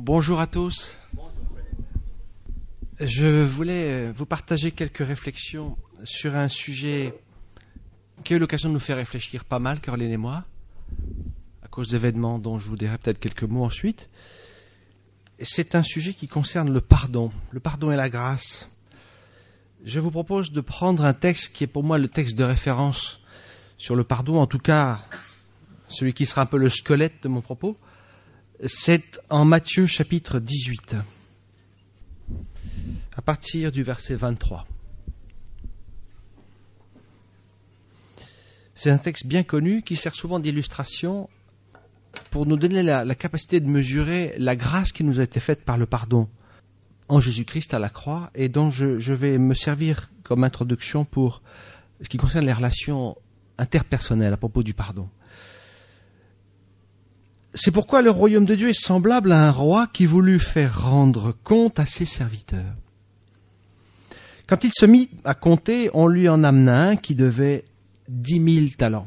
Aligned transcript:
bonjour 0.00 0.40
à 0.40 0.46
tous. 0.46 0.96
Je 2.98 3.42
voulais 3.44 4.10
vous 4.12 4.24
partager 4.24 4.70
quelques 4.70 5.06
réflexions 5.06 5.76
sur 6.04 6.36
un 6.36 6.48
sujet 6.48 7.14
qui 8.24 8.32
a 8.32 8.36
eu 8.36 8.38
l'occasion 8.38 8.70
de 8.70 8.74
nous 8.74 8.80
faire 8.80 8.96
réfléchir 8.96 9.44
pas 9.44 9.58
mal, 9.58 9.78
Caroline 9.80 10.10
et 10.10 10.16
moi, 10.16 10.44
à 11.62 11.68
cause 11.68 11.90
d'événements 11.90 12.38
dont 12.38 12.58
je 12.58 12.68
vous 12.68 12.78
dirai 12.78 12.96
peut-être 12.96 13.18
quelques 13.18 13.42
mots 13.42 13.62
ensuite. 13.62 14.08
C'est 15.38 15.74
un 15.74 15.82
sujet 15.82 16.14
qui 16.14 16.28
concerne 16.28 16.72
le 16.72 16.80
pardon, 16.80 17.30
le 17.50 17.60
pardon 17.60 17.92
et 17.92 17.96
la 17.96 18.08
grâce. 18.08 18.70
Je 19.84 20.00
vous 20.00 20.10
propose 20.10 20.50
de 20.50 20.62
prendre 20.62 21.04
un 21.04 21.14
texte 21.14 21.52
qui 21.52 21.64
est 21.64 21.66
pour 21.66 21.84
moi 21.84 21.98
le 21.98 22.08
texte 22.08 22.38
de 22.38 22.44
référence 22.44 23.20
sur 23.76 23.96
le 23.96 24.04
pardon, 24.04 24.40
en 24.40 24.46
tout 24.46 24.58
cas 24.58 25.04
celui 25.88 26.14
qui 26.14 26.24
sera 26.24 26.42
un 26.42 26.46
peu 26.46 26.56
le 26.56 26.70
squelette 26.70 27.22
de 27.22 27.28
mon 27.28 27.42
propos. 27.42 27.76
C'est 28.66 29.18
en 29.30 29.46
Matthieu 29.46 29.86
chapitre 29.86 30.38
18, 30.38 30.94
à 33.16 33.22
partir 33.22 33.72
du 33.72 33.82
verset 33.82 34.16
23. 34.16 34.66
C'est 38.74 38.90
un 38.90 38.98
texte 38.98 39.26
bien 39.26 39.44
connu 39.44 39.80
qui 39.80 39.96
sert 39.96 40.14
souvent 40.14 40.38
d'illustration 40.38 41.30
pour 42.30 42.44
nous 42.44 42.58
donner 42.58 42.82
la, 42.82 43.14
capacité 43.14 43.60
de 43.60 43.66
mesurer 43.66 44.34
la 44.36 44.56
grâce 44.56 44.92
qui 44.92 45.04
nous 45.04 45.20
a 45.20 45.22
été 45.22 45.40
faite 45.40 45.64
par 45.64 45.78
le 45.78 45.86
pardon 45.86 46.28
en 47.08 47.18
Jésus-Christ 47.18 47.72
à 47.72 47.78
la 47.78 47.88
croix 47.88 48.30
et 48.34 48.50
dont 48.50 48.70
je, 48.70 49.00
je, 49.00 49.14
vais 49.14 49.38
me 49.38 49.54
servir 49.54 50.10
comme 50.22 50.44
introduction 50.44 51.06
pour 51.06 51.40
ce 52.02 52.10
qui 52.10 52.18
concerne 52.18 52.44
les 52.44 52.52
relations 52.52 53.16
interpersonnelles 53.56 54.34
à 54.34 54.36
propos 54.36 54.62
du 54.62 54.74
pardon. 54.74 55.08
C'est 57.54 57.70
pourquoi 57.70 58.02
le 58.02 58.10
royaume 58.10 58.44
de 58.44 58.54
Dieu 58.54 58.68
est 58.68 58.80
semblable 58.80 59.32
à 59.32 59.48
un 59.48 59.50
roi 59.50 59.88
qui 59.92 60.06
voulut 60.06 60.38
faire 60.38 60.82
rendre 60.82 61.34
compte 61.42 61.80
à 61.80 61.86
ses 61.86 62.04
serviteurs. 62.04 62.76
Quand 64.46 64.64
il 64.64 64.72
se 64.72 64.86
mit 64.86 65.10
à 65.24 65.34
compter, 65.34 65.90
on 65.94 66.06
lui 66.06 66.28
en 66.28 66.44
amena 66.44 66.88
un 66.88 66.96
qui 66.96 67.14
devait 67.14 67.64
dix 68.08 68.40
mille 68.40 68.76
talents. 68.76 69.06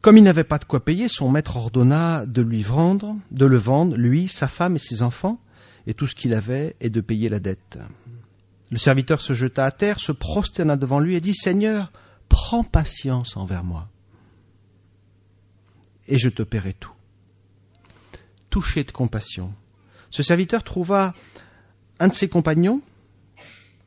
Comme 0.00 0.16
il 0.16 0.22
n'avait 0.22 0.44
pas 0.44 0.58
de 0.58 0.64
quoi 0.64 0.84
payer, 0.84 1.08
son 1.08 1.28
maître 1.28 1.56
ordonna 1.56 2.24
de 2.26 2.42
lui 2.42 2.62
vendre, 2.62 3.16
de 3.32 3.46
le 3.46 3.58
vendre, 3.58 3.96
lui, 3.96 4.28
sa 4.28 4.46
femme 4.46 4.76
et 4.76 4.78
ses 4.80 5.02
enfants, 5.02 5.40
et 5.86 5.94
tout 5.94 6.06
ce 6.06 6.14
qu'il 6.14 6.34
avait, 6.34 6.76
et 6.80 6.90
de 6.90 7.00
payer 7.00 7.28
la 7.28 7.40
dette. 7.40 7.78
Le 8.70 8.78
serviteur 8.78 9.20
se 9.20 9.32
jeta 9.32 9.64
à 9.64 9.70
terre, 9.70 9.98
se 9.98 10.12
prosterna 10.12 10.76
devant 10.76 11.00
lui 11.00 11.14
et 11.14 11.20
dit 11.20 11.34
Seigneur, 11.34 11.90
prends 12.28 12.62
patience 12.62 13.36
envers 13.36 13.64
moi, 13.64 13.88
et 16.08 16.18
je 16.18 16.28
te 16.28 16.42
paierai 16.42 16.72
tout. 16.72 16.92
Touché 18.50 18.82
de 18.82 18.90
compassion, 18.90 19.54
ce 20.10 20.22
serviteur 20.22 20.64
trouva 20.64 21.14
un 22.00 22.08
de 22.08 22.14
ses 22.14 22.28
compagnons, 22.28 22.80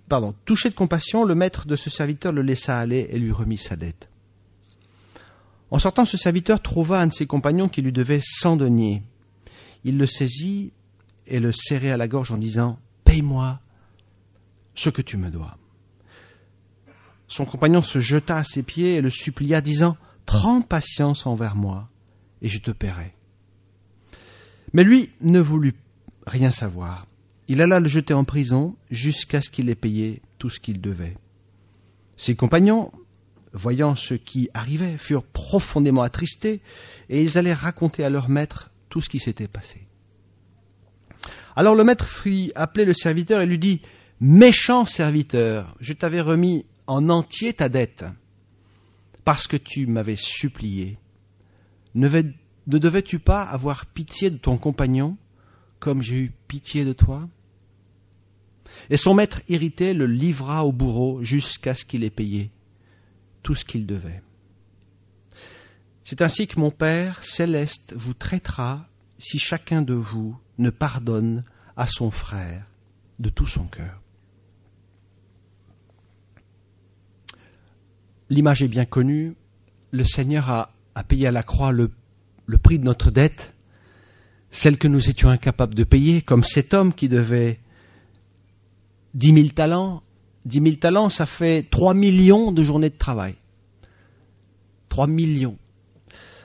pardon, 0.07 0.35
touché 0.45 0.69
de 0.69 0.75
compassion, 0.75 1.25
le 1.25 1.35
maître 1.35 1.65
de 1.65 1.75
ce 1.75 1.89
serviteur 1.89 2.31
le 2.31 2.41
laissa 2.41 2.77
aller 2.77 3.07
et 3.11 3.19
lui 3.19 3.31
remit 3.31 3.57
sa 3.57 3.75
dette. 3.75 4.09
En 5.71 5.79
sortant, 5.79 6.05
ce 6.05 6.17
serviteur 6.17 6.61
trouva 6.61 6.99
un 6.99 7.07
de 7.07 7.13
ses 7.13 7.25
compagnons 7.25 7.69
qui 7.69 7.81
lui 7.81 7.93
devait 7.93 8.21
cent 8.21 8.57
deniers. 8.57 9.03
Il 9.83 9.97
le 9.97 10.05
saisit 10.05 10.73
et 11.27 11.39
le 11.39 11.51
serrait 11.51 11.91
à 11.91 11.97
la 11.97 12.09
gorge 12.09 12.31
en 12.31 12.37
disant 12.37 12.77
Paye-moi 13.05 13.59
ce 14.75 14.89
que 14.89 15.01
tu 15.01 15.17
me 15.17 15.29
dois. 15.29 15.57
Son 17.27 17.45
compagnon 17.45 17.81
se 17.81 18.01
jeta 18.01 18.37
à 18.37 18.43
ses 18.43 18.63
pieds 18.63 18.95
et 18.95 19.01
le 19.01 19.09
supplia, 19.09 19.61
disant 19.61 19.95
Prends 20.25 20.61
patience 20.61 21.25
envers 21.25 21.55
moi, 21.55 21.89
et 22.41 22.47
je 22.47 22.59
te 22.59 22.71
paierai. 22.71 23.13
Mais 24.73 24.83
lui 24.83 25.09
ne 25.21 25.39
voulut 25.39 25.75
rien 26.27 26.51
savoir. 26.51 27.07
Il 27.47 27.61
alla 27.61 27.79
le 27.79 27.89
jeter 27.89 28.13
en 28.13 28.23
prison 28.23 28.75
jusqu'à 28.89 29.41
ce 29.41 29.49
qu'il 29.49 29.69
ait 29.69 29.75
payé 29.75 30.21
tout 30.37 30.49
ce 30.49 30.59
qu'il 30.59 30.79
devait. 30.79 31.17
Ses 32.15 32.35
compagnons 32.35 32.91
voyant 33.53 33.95
ce 33.95 34.13
qui 34.13 34.49
arrivait, 34.53 34.97
furent 34.97 35.23
profondément 35.23 36.01
attristés, 36.01 36.61
et 37.09 37.21
ils 37.21 37.37
allaient 37.37 37.53
raconter 37.53 38.03
à 38.03 38.09
leur 38.09 38.29
maître 38.29 38.71
tout 38.89 39.01
ce 39.01 39.09
qui 39.09 39.19
s'était 39.19 39.47
passé. 39.47 39.87
Alors 41.55 41.75
le 41.75 41.83
maître 41.83 42.07
fit 42.07 42.51
appeler 42.55 42.85
le 42.85 42.93
serviteur 42.93 43.41
et 43.41 43.45
lui 43.45 43.59
dit 43.59 43.81
Méchant 44.21 44.85
serviteur, 44.85 45.75
je 45.79 45.93
t'avais 45.93 46.21
remis 46.21 46.65
en 46.87 47.09
entier 47.09 47.53
ta 47.53 47.69
dette, 47.69 48.05
parce 49.25 49.47
que 49.47 49.57
tu 49.57 49.87
m'avais 49.87 50.15
supplié. 50.15 50.97
Ne, 51.95 52.07
devais-tu 52.67 53.19
pas 53.19 53.43
avoir 53.43 53.85
pitié 53.85 54.29
de 54.29 54.37
ton 54.37 54.57
compagnon, 54.57 55.17
comme 55.79 56.01
j'ai 56.01 56.17
eu 56.17 56.31
pitié 56.47 56.85
de 56.85 56.93
toi? 56.93 57.27
Et 58.89 58.97
son 58.97 59.13
maître 59.13 59.41
irrité 59.49 59.93
le 59.93 60.05
livra 60.05 60.65
au 60.65 60.71
bourreau 60.71 61.23
jusqu'à 61.23 61.75
ce 61.75 61.85
qu'il 61.85 62.03
ait 62.03 62.09
payé 62.09 62.51
tout 63.43 63.55
ce 63.55 63.65
qu'il 63.65 63.85
devait. 63.85 64.21
C'est 66.03 66.21
ainsi 66.21 66.47
que 66.47 66.59
mon 66.59 66.71
Père 66.71 67.23
céleste 67.23 67.93
vous 67.95 68.13
traitera 68.13 68.87
si 69.17 69.39
chacun 69.39 69.81
de 69.81 69.93
vous 69.93 70.37
ne 70.57 70.69
pardonne 70.69 71.43
à 71.75 71.87
son 71.87 72.11
frère 72.11 72.65
de 73.19 73.29
tout 73.29 73.47
son 73.47 73.65
cœur. 73.65 74.01
L'image 78.29 78.63
est 78.63 78.67
bien 78.67 78.85
connue. 78.85 79.35
Le 79.91 80.03
Seigneur 80.03 80.49
a, 80.49 80.70
payé 81.07 81.27
à 81.27 81.31
la 81.31 81.43
croix 81.43 81.71
le, 81.71 81.91
prix 82.61 82.79
de 82.79 82.83
notre 82.83 83.11
dette, 83.11 83.53
celle 84.49 84.77
que 84.77 84.87
nous 84.87 85.09
étions 85.09 85.29
incapables 85.29 85.75
de 85.75 85.83
payer, 85.83 86.21
comme 86.21 86.43
cet 86.43 86.73
homme 86.73 86.93
qui 86.93 87.09
devait 87.09 87.59
dix 89.13 89.31
mille 89.31 89.53
talents 89.53 90.03
10 90.45 90.61
000 90.61 90.75
talents, 90.75 91.09
ça 91.09 91.25
fait 91.25 91.67
3 91.69 91.93
millions 91.93 92.51
de 92.51 92.63
journées 92.63 92.89
de 92.89 92.97
travail. 92.97 93.35
3 94.89 95.07
millions. 95.07 95.57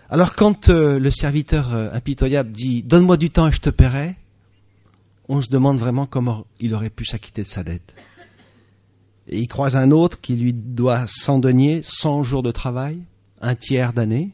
Alors 0.08 0.34
quand 0.34 0.68
euh, 0.68 0.98
le 0.98 1.10
serviteur 1.10 1.74
euh, 1.74 1.90
impitoyable 1.92 2.52
dit 2.52 2.82
Donne-moi 2.82 3.16
du 3.16 3.30
temps 3.30 3.48
et 3.48 3.52
je 3.52 3.60
te 3.60 3.70
paierai, 3.70 4.14
on 5.28 5.42
se 5.42 5.50
demande 5.50 5.78
vraiment 5.78 6.06
comment 6.06 6.46
il 6.60 6.74
aurait 6.74 6.90
pu 6.90 7.04
s'acquitter 7.04 7.42
de 7.42 7.46
sa 7.46 7.64
dette. 7.64 7.94
Et 9.28 9.40
il 9.40 9.48
croise 9.48 9.74
un 9.74 9.90
autre 9.90 10.20
qui 10.20 10.36
lui 10.36 10.52
doit 10.52 11.06
100 11.08 11.40
deniers, 11.40 11.80
100 11.82 12.22
jours 12.22 12.44
de 12.44 12.52
travail, 12.52 13.00
un 13.40 13.56
tiers 13.56 13.92
d'année. 13.92 14.30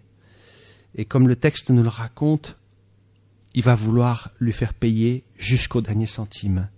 Et 0.95 1.05
comme 1.05 1.29
le 1.29 1.37
texte 1.37 1.71
nous 1.71 1.83
le 1.83 1.89
raconte, 1.89 2.57
il 3.55 3.63
va 3.63 3.75
vouloir 3.75 4.31
lui 4.41 4.53
faire 4.53 4.75
payer 4.75 5.25
jusqu'au 5.37 5.81
dernier 5.81 6.07
centime. 6.07 6.69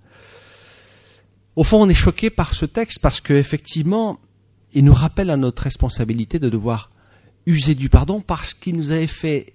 Au 1.56 1.62
fond, 1.62 1.82
on 1.82 1.88
est 1.88 1.94
choqué 1.94 2.30
par 2.30 2.54
ce 2.54 2.66
texte 2.66 2.98
parce 3.00 3.20
qu'effectivement, 3.20 4.18
il 4.72 4.84
nous 4.84 4.94
rappelle 4.94 5.30
à 5.30 5.36
notre 5.36 5.62
responsabilité 5.62 6.38
de 6.38 6.48
devoir 6.48 6.90
user 7.46 7.74
du 7.74 7.88
pardon 7.88 8.20
parce 8.20 8.54
qu'il 8.54 8.76
nous 8.76 8.90
avait 8.90 9.06
fait 9.06 9.52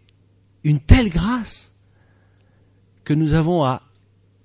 une 0.64 0.80
telle 0.80 1.09
grâce 1.09 1.72
que 3.03 3.14
nous 3.14 3.34
avons 3.34 3.66
à 3.66 3.81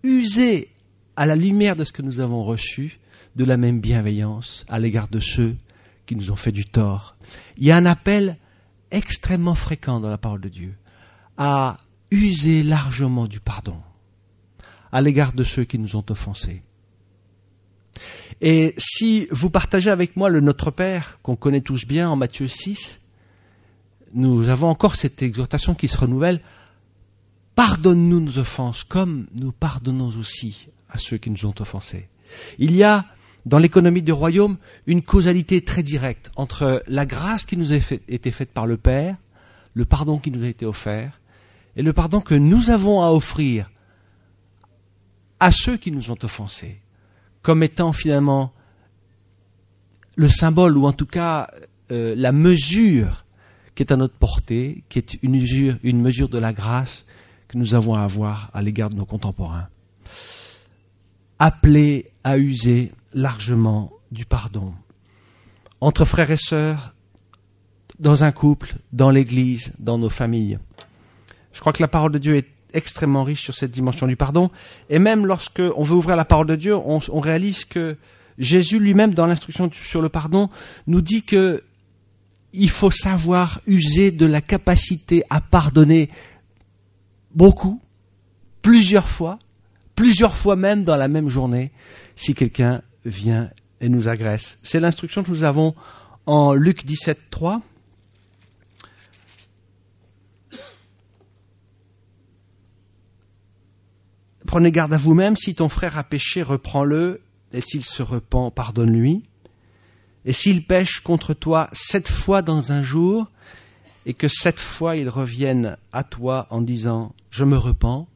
user 0.02 0.68
à 1.16 1.26
la 1.26 1.36
lumière 1.36 1.76
de 1.76 1.84
ce 1.84 1.92
que 1.92 2.02
nous 2.02 2.20
avons 2.20 2.44
reçu 2.44 2.98
de 3.36 3.44
la 3.44 3.56
même 3.56 3.80
bienveillance 3.80 4.64
à 4.68 4.78
l'égard 4.78 5.08
de 5.08 5.20
ceux 5.20 5.56
qui 6.06 6.16
nous 6.16 6.30
ont 6.30 6.36
fait 6.36 6.52
du 6.52 6.64
tort. 6.64 7.16
Il 7.56 7.64
y 7.64 7.70
a 7.70 7.76
un 7.76 7.86
appel 7.86 8.36
extrêmement 8.94 9.54
fréquent 9.54 10.00
dans 10.00 10.10
la 10.10 10.18
parole 10.18 10.40
de 10.40 10.48
Dieu 10.48 10.74
à 11.36 11.78
user 12.10 12.62
largement 12.62 13.26
du 13.26 13.40
pardon 13.40 13.76
à 14.92 15.00
l'égard 15.00 15.32
de 15.32 15.42
ceux 15.42 15.64
qui 15.64 15.78
nous 15.78 15.96
ont 15.96 16.04
offensés. 16.08 16.62
Et 18.40 18.74
si 18.78 19.26
vous 19.32 19.50
partagez 19.50 19.90
avec 19.90 20.16
moi 20.16 20.28
le 20.28 20.40
Notre 20.40 20.70
Père, 20.70 21.18
qu'on 21.22 21.34
connaît 21.34 21.60
tous 21.60 21.84
bien 21.84 22.08
en 22.08 22.16
Matthieu 22.16 22.46
6, 22.46 23.00
nous 24.14 24.48
avons 24.48 24.68
encore 24.68 24.94
cette 24.94 25.22
exhortation 25.22 25.74
qui 25.74 25.88
se 25.88 25.98
renouvelle. 25.98 26.40
Pardonne-nous 27.56 28.20
nos 28.20 28.38
offenses 28.38 28.84
comme 28.84 29.26
nous 29.40 29.50
pardonnons 29.50 30.10
aussi 30.16 30.68
à 30.88 30.98
ceux 30.98 31.18
qui 31.18 31.30
nous 31.30 31.44
ont 31.46 31.54
offensés. 31.58 32.08
Il 32.58 32.76
y 32.76 32.84
a 32.84 33.04
dans 33.46 33.58
l'économie 33.58 34.02
du 34.02 34.12
royaume 34.12 34.56
une 34.86 35.02
causalité 35.02 35.62
très 35.62 35.82
directe 35.82 36.30
entre 36.36 36.82
la 36.86 37.06
grâce 37.06 37.44
qui 37.44 37.56
nous 37.56 37.72
a 37.72 37.76
été 38.08 38.30
faite 38.30 38.52
par 38.52 38.66
le 38.66 38.76
Père, 38.76 39.16
le 39.74 39.84
pardon 39.84 40.18
qui 40.18 40.30
nous 40.30 40.44
a 40.44 40.48
été 40.48 40.66
offert, 40.66 41.20
et 41.76 41.82
le 41.82 41.92
pardon 41.92 42.20
que 42.20 42.34
nous 42.34 42.70
avons 42.70 43.02
à 43.02 43.10
offrir 43.10 43.70
à 45.40 45.52
ceux 45.52 45.76
qui 45.76 45.90
nous 45.90 46.10
ont 46.10 46.18
offensés 46.22 46.80
comme 47.42 47.62
étant 47.62 47.92
finalement 47.92 48.52
le 50.16 50.28
symbole, 50.28 50.78
ou 50.78 50.86
en 50.86 50.92
tout 50.92 51.06
cas 51.06 51.48
euh, 51.92 52.14
la 52.16 52.32
mesure 52.32 53.24
qui 53.74 53.82
est 53.82 53.92
à 53.92 53.96
notre 53.96 54.14
portée, 54.14 54.84
qui 54.88 54.98
est 54.98 55.22
une 55.22 55.38
mesure, 55.38 55.76
une 55.82 56.00
mesure 56.00 56.28
de 56.28 56.38
la 56.38 56.52
grâce 56.52 57.04
que 57.48 57.58
nous 57.58 57.74
avons 57.74 57.94
à 57.94 58.02
avoir 58.02 58.50
à 58.54 58.62
l'égard 58.62 58.88
de 58.88 58.96
nos 58.96 59.04
contemporains. 59.04 59.68
Appelés 61.38 62.06
à 62.22 62.38
user 62.38 62.92
largement 63.14 63.92
du 64.10 64.26
pardon. 64.26 64.74
Entre 65.80 66.04
frères 66.04 66.30
et 66.30 66.36
sœurs, 66.36 66.94
dans 67.98 68.24
un 68.24 68.32
couple, 68.32 68.74
dans 68.92 69.10
l'Église, 69.10 69.72
dans 69.78 69.98
nos 69.98 70.08
familles. 70.08 70.58
Je 71.52 71.60
crois 71.60 71.72
que 71.72 71.82
la 71.82 71.88
parole 71.88 72.12
de 72.12 72.18
Dieu 72.18 72.36
est 72.36 72.48
extrêmement 72.72 73.22
riche 73.22 73.42
sur 73.42 73.54
cette 73.54 73.70
dimension 73.70 74.06
du 74.06 74.16
pardon. 74.16 74.50
Et 74.90 74.98
même 74.98 75.26
lorsque 75.26 75.62
on 75.76 75.84
veut 75.84 75.94
ouvrir 75.94 76.16
la 76.16 76.24
parole 76.24 76.48
de 76.48 76.56
Dieu, 76.56 76.74
on, 76.74 76.98
réalise 77.20 77.64
que 77.64 77.96
Jésus 78.36 78.80
lui-même, 78.80 79.14
dans 79.14 79.26
l'instruction 79.26 79.70
sur 79.72 80.02
le 80.02 80.08
pardon, 80.08 80.50
nous 80.86 81.00
dit 81.00 81.22
que 81.22 81.62
il 82.52 82.70
faut 82.70 82.90
savoir 82.90 83.60
user 83.66 84.10
de 84.12 84.26
la 84.26 84.40
capacité 84.40 85.24
à 85.28 85.40
pardonner 85.40 86.08
beaucoup, 87.34 87.80
plusieurs 88.62 89.08
fois, 89.08 89.38
plusieurs 89.96 90.36
fois 90.36 90.54
même 90.54 90.84
dans 90.84 90.96
la 90.96 91.08
même 91.08 91.28
journée, 91.28 91.72
si 92.14 92.34
quelqu'un 92.34 92.82
vient 93.04 93.50
et 93.80 93.88
nous 93.88 94.08
agresse. 94.08 94.58
C'est 94.62 94.80
l'instruction 94.80 95.22
que 95.22 95.30
nous 95.30 95.44
avons 95.44 95.74
en 96.26 96.54
Luc 96.54 96.84
17, 96.84 97.30
3. 97.30 97.60
Prenez 104.46 104.70
garde 104.70 104.92
à 104.92 104.98
vous-même, 104.98 105.36
si 105.36 105.54
ton 105.54 105.68
frère 105.68 105.98
a 105.98 106.04
péché, 106.04 106.42
reprends-le, 106.42 107.22
et 107.52 107.60
s'il 107.60 107.84
se 107.84 108.02
repent, 108.02 108.50
pardonne-lui. 108.54 109.24
Et 110.24 110.32
s'il 110.32 110.64
pêche 110.64 111.00
contre 111.00 111.34
toi 111.34 111.68
sept 111.72 112.08
fois 112.08 112.40
dans 112.40 112.72
un 112.72 112.82
jour, 112.82 113.30
et 114.06 114.14
que 114.14 114.28
sept 114.28 114.58
fois 114.58 114.96
il 114.96 115.08
revienne 115.08 115.76
à 115.92 116.04
toi 116.04 116.46
en 116.50 116.60
disant 116.60 117.14
Je 117.30 117.44
me 117.44 117.56
repens, 117.56 118.06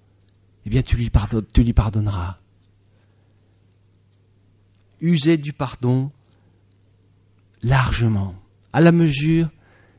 eh 0.64 0.70
bien 0.70 0.82
tu 0.82 0.96
lui, 0.96 1.11
tu 1.52 1.62
lui 1.62 1.73
pardonneras. 1.73 2.38
Usez 5.00 5.37
du 5.37 5.53
pardon 5.53 6.11
largement, 7.62 8.35
à 8.73 8.81
la 8.81 8.93
mesure 8.93 9.49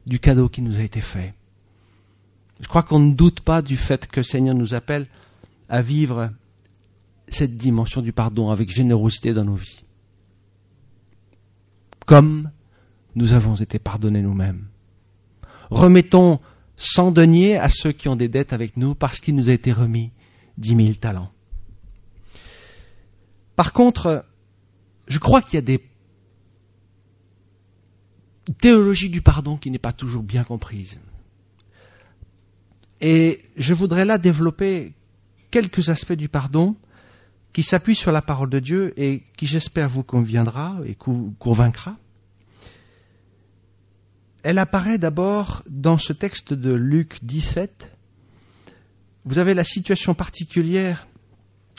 du 0.05 0.19
cadeau 0.19 0.49
qui 0.49 0.61
nous 0.61 0.79
a 0.79 0.83
été 0.83 1.01
fait. 1.01 1.33
Je 2.59 2.67
crois 2.67 2.83
qu'on 2.83 2.99
ne 2.99 3.13
doute 3.13 3.41
pas 3.41 3.61
du 3.61 3.77
fait 3.77 4.07
que 4.07 4.19
le 4.19 4.23
Seigneur 4.23 4.55
nous 4.55 4.73
appelle 4.73 5.07
à 5.69 5.81
vivre 5.81 6.31
cette 7.27 7.55
dimension 7.55 8.01
du 8.01 8.11
pardon 8.11 8.49
avec 8.49 8.69
générosité 8.69 9.33
dans 9.33 9.45
nos 9.45 9.55
vies. 9.55 9.83
Comme 12.05 12.51
nous 13.15 13.33
avons 13.33 13.55
été 13.55 13.79
pardonnés 13.79 14.21
nous-mêmes. 14.21 14.67
Remettons 15.69 16.39
sans 16.75 17.11
denier 17.11 17.57
à 17.57 17.69
ceux 17.69 17.91
qui 17.91 18.07
ont 18.07 18.15
des 18.15 18.29
dettes 18.29 18.53
avec 18.53 18.77
nous 18.77 18.95
parce 18.95 19.19
qu'il 19.19 19.35
nous 19.35 19.49
a 19.49 19.53
été 19.53 19.71
remis 19.71 20.11
dix 20.57 20.75
mille 20.75 20.97
talents. 20.97 21.31
Par 23.55 23.73
contre, 23.73 24.25
je 25.09 25.19
crois 25.19 25.41
qu'il 25.41 25.55
y 25.55 25.57
a 25.57 25.61
des 25.61 25.83
théologies 28.61 29.09
du 29.09 29.21
pardon 29.21 29.57
qui 29.57 29.71
n'est 29.71 29.79
pas 29.79 29.91
toujours 29.91 30.23
bien 30.23 30.43
comprise. 30.43 30.97
Et 33.01 33.41
je 33.55 33.73
voudrais 33.73 34.05
là 34.05 34.17
développer 34.17 34.93
quelques 35.51 35.89
aspects 35.89 36.13
du 36.13 36.29
pardon 36.29 36.75
qui 37.53 37.63
s'appuie 37.63 37.95
sur 37.95 38.11
la 38.11 38.21
parole 38.21 38.49
de 38.49 38.59
Dieu 38.59 38.93
et 38.97 39.23
qui, 39.35 39.47
j'espère, 39.47 39.89
vous 39.89 40.03
conviendra 40.03 40.77
et 40.85 40.95
convaincra. 40.95 41.97
Elle 44.43 44.59
apparaît 44.59 44.97
d'abord 44.97 45.63
dans 45.69 45.97
ce 45.97 46.13
texte 46.13 46.53
de 46.53 46.71
Luc 46.71 47.19
17. 47.23 47.91
Vous 49.25 49.37
avez 49.37 49.53
la 49.53 49.63
situation 49.63 50.13
particulière, 50.13 51.07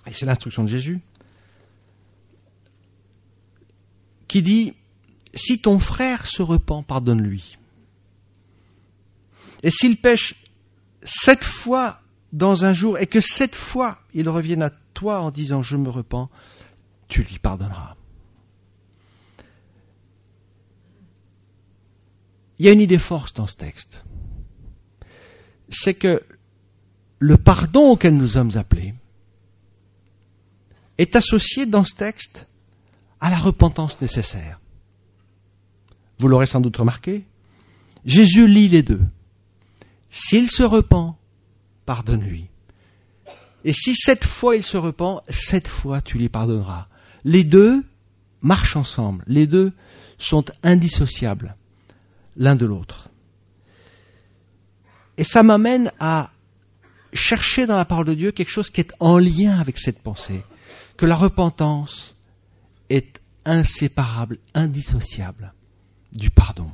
et 0.06 0.12
c'est 0.12 0.26
l'instruction 0.26 0.64
de 0.64 0.68
Jésus, 0.68 1.00
qui 4.30 4.42
dit, 4.42 4.74
si 5.34 5.60
ton 5.60 5.80
frère 5.80 6.24
se 6.24 6.40
repent, 6.40 6.84
pardonne-lui. 6.86 7.58
Et 9.64 9.72
s'il 9.72 9.96
pêche 9.96 10.36
sept 11.02 11.42
fois 11.42 12.00
dans 12.32 12.64
un 12.64 12.72
jour 12.72 12.96
et 13.00 13.08
que 13.08 13.20
sept 13.20 13.56
fois 13.56 13.98
il 14.14 14.28
revienne 14.28 14.62
à 14.62 14.70
toi 14.94 15.20
en 15.20 15.32
disant 15.32 15.64
je 15.64 15.76
me 15.76 15.90
repens, 15.90 16.30
tu 17.08 17.24
lui 17.24 17.40
pardonneras. 17.40 17.96
Il 22.60 22.66
y 22.66 22.68
a 22.68 22.72
une 22.72 22.80
idée 22.80 22.98
forte 22.98 23.36
dans 23.36 23.48
ce 23.48 23.56
texte. 23.56 24.04
C'est 25.70 25.94
que 25.94 26.22
le 27.18 27.36
pardon 27.36 27.90
auquel 27.90 28.16
nous 28.16 28.28
sommes 28.28 28.56
appelés 28.56 28.94
est 30.98 31.16
associé 31.16 31.66
dans 31.66 31.84
ce 31.84 31.96
texte 31.96 32.46
à 33.20 33.30
la 33.30 33.38
repentance 33.38 34.00
nécessaire. 34.00 34.60
Vous 36.18 36.28
l'aurez 36.28 36.46
sans 36.46 36.60
doute 36.60 36.76
remarqué, 36.76 37.24
Jésus 38.04 38.46
lit 38.46 38.68
les 38.68 38.82
deux. 38.82 39.02
S'il 40.10 40.50
se 40.50 40.62
repent, 40.62 41.14
pardonne-lui. 41.86 42.46
Et 43.64 43.72
si 43.72 43.94
cette 43.94 44.24
fois 44.24 44.56
il 44.56 44.62
se 44.62 44.76
repent, 44.76 45.22
cette 45.28 45.68
fois 45.68 46.00
tu 46.00 46.18
lui 46.18 46.28
pardonneras. 46.28 46.88
Les 47.24 47.44
deux 47.44 47.84
marchent 48.40 48.76
ensemble, 48.76 49.22
les 49.26 49.46
deux 49.46 49.72
sont 50.18 50.44
indissociables 50.62 51.56
l'un 52.36 52.56
de 52.56 52.66
l'autre. 52.66 53.08
Et 55.18 55.24
ça 55.24 55.42
m'amène 55.42 55.92
à 56.00 56.30
chercher 57.12 57.66
dans 57.66 57.76
la 57.76 57.84
parole 57.84 58.06
de 58.06 58.14
Dieu 58.14 58.32
quelque 58.32 58.50
chose 58.50 58.70
qui 58.70 58.80
est 58.80 58.92
en 59.00 59.18
lien 59.18 59.58
avec 59.58 59.78
cette 59.78 60.02
pensée, 60.02 60.42
que 60.96 61.06
la 61.06 61.16
repentance 61.16 62.14
est 62.90 63.20
inséparable, 63.46 64.38
indissociable 64.54 65.54
du 66.12 66.30
pardon. 66.30 66.70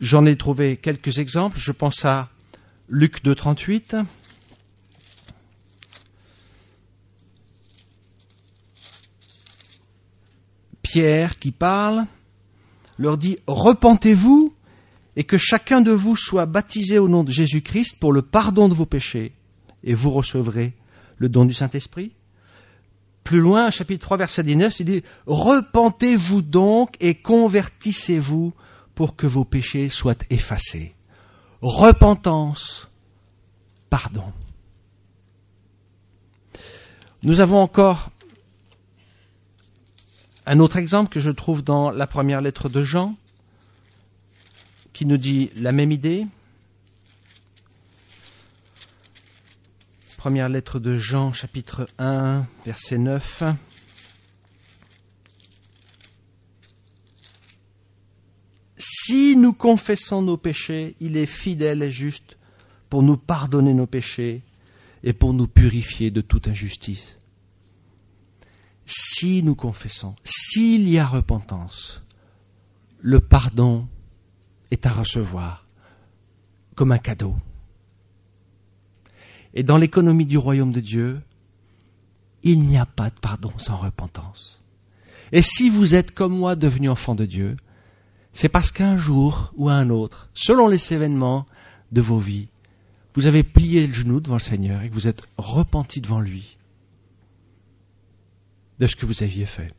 J'en 0.00 0.26
ai 0.26 0.36
trouvé 0.36 0.76
quelques 0.76 1.18
exemples, 1.18 1.58
je 1.58 1.72
pense 1.72 2.04
à 2.04 2.30
Luc 2.88 3.22
2.38. 3.24 4.04
Pierre 10.82 11.38
qui 11.38 11.52
parle 11.52 12.06
leur 12.96 13.18
dit 13.18 13.38
Repentez-vous 13.46 14.54
et 15.16 15.24
que 15.24 15.36
chacun 15.36 15.80
de 15.80 15.90
vous 15.90 16.16
soit 16.16 16.46
baptisé 16.46 16.98
au 16.98 17.08
nom 17.08 17.24
de 17.24 17.30
Jésus-Christ 17.30 17.98
pour 17.98 18.12
le 18.12 18.22
pardon 18.22 18.68
de 18.68 18.74
vos 18.74 18.86
péchés, 18.86 19.34
et 19.82 19.92
vous 19.92 20.10
recevrez 20.10 20.74
le 21.18 21.28
don 21.28 21.44
du 21.44 21.52
Saint-Esprit. 21.52 22.12
Plus 23.28 23.40
loin, 23.40 23.70
chapitre 23.70 24.06
3, 24.06 24.16
verset 24.16 24.42
19, 24.42 24.80
il 24.80 24.86
dit 24.86 25.02
Repentez-vous 25.26 26.40
donc 26.40 26.94
et 26.98 27.14
convertissez-vous 27.14 28.54
pour 28.94 29.16
que 29.16 29.26
vos 29.26 29.44
péchés 29.44 29.90
soient 29.90 30.14
effacés 30.30 30.94
repentance, 31.60 32.88
pardon. 33.90 34.32
Nous 37.22 37.40
avons 37.40 37.58
encore 37.58 38.08
un 40.46 40.58
autre 40.58 40.78
exemple 40.78 41.10
que 41.10 41.20
je 41.20 41.30
trouve 41.30 41.62
dans 41.62 41.90
la 41.90 42.06
première 42.06 42.40
lettre 42.40 42.70
de 42.70 42.82
Jean, 42.82 43.14
qui 44.94 45.04
nous 45.04 45.18
dit 45.18 45.50
la 45.54 45.72
même 45.72 45.92
idée. 45.92 46.26
Première 50.18 50.48
lettre 50.48 50.80
de 50.80 50.98
Jean, 50.98 51.32
chapitre 51.32 51.88
1, 51.98 52.44
verset 52.66 52.98
9. 52.98 53.44
si 58.78 59.36
nous 59.36 59.52
confessons 59.52 60.22
nos 60.22 60.36
péchés, 60.36 60.96
il 60.98 61.16
est 61.16 61.24
fidèle 61.24 61.84
et 61.84 61.92
juste 61.92 62.36
pour 62.90 63.04
nous 63.04 63.16
pardonner 63.16 63.74
nos 63.74 63.86
péchés 63.86 64.42
et 65.04 65.12
pour 65.12 65.34
nous 65.34 65.46
purifier 65.46 66.10
de 66.10 66.20
toute 66.20 66.48
injustice. 66.48 67.18
Si 68.86 69.44
nous 69.44 69.54
confessons, 69.54 70.16
s'il 70.24 70.88
y 70.88 70.98
a 70.98 71.06
repentance, 71.06 72.02
le 73.00 73.20
pardon 73.20 73.86
est 74.72 74.84
à 74.84 74.90
recevoir 74.90 75.64
comme 76.74 76.90
un 76.90 76.98
cadeau. 76.98 77.36
Et 79.58 79.64
dans 79.64 79.76
l'économie 79.76 80.24
du 80.24 80.38
royaume 80.38 80.70
de 80.70 80.78
Dieu, 80.78 81.20
il 82.44 82.62
n'y 82.62 82.78
a 82.78 82.86
pas 82.86 83.10
de 83.10 83.18
pardon 83.18 83.50
sans 83.56 83.76
repentance. 83.76 84.62
Et 85.32 85.42
si 85.42 85.68
vous 85.68 85.96
êtes 85.96 86.12
comme 86.12 86.32
moi 86.32 86.54
devenu 86.54 86.88
enfant 86.88 87.16
de 87.16 87.26
Dieu, 87.26 87.56
c'est 88.32 88.48
parce 88.48 88.70
qu'un 88.70 88.96
jour 88.96 89.52
ou 89.56 89.68
un 89.68 89.90
autre, 89.90 90.30
selon 90.32 90.68
les 90.68 90.92
événements 90.92 91.44
de 91.90 92.00
vos 92.00 92.20
vies, 92.20 92.46
vous 93.14 93.26
avez 93.26 93.42
plié 93.42 93.84
le 93.88 93.92
genou 93.92 94.20
devant 94.20 94.36
le 94.36 94.40
Seigneur 94.40 94.82
et 94.82 94.90
que 94.90 94.94
vous 94.94 95.08
êtes 95.08 95.22
repenti 95.36 96.00
devant 96.00 96.20
lui 96.20 96.56
de 98.78 98.86
ce 98.86 98.94
que 98.94 99.06
vous 99.06 99.24
aviez 99.24 99.46
fait. 99.46 99.74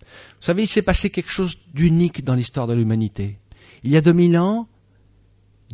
Vous 0.00 0.40
savez, 0.40 0.64
il 0.64 0.68
s'est 0.68 0.82
passé 0.82 1.08
quelque 1.08 1.30
chose 1.30 1.56
d'unique 1.72 2.24
dans 2.24 2.34
l'histoire 2.34 2.66
de 2.66 2.74
l'humanité. 2.74 3.38
Il 3.84 3.92
y 3.92 3.96
a 3.96 4.00
deux 4.00 4.12
mille 4.12 4.36
ans, 4.38 4.66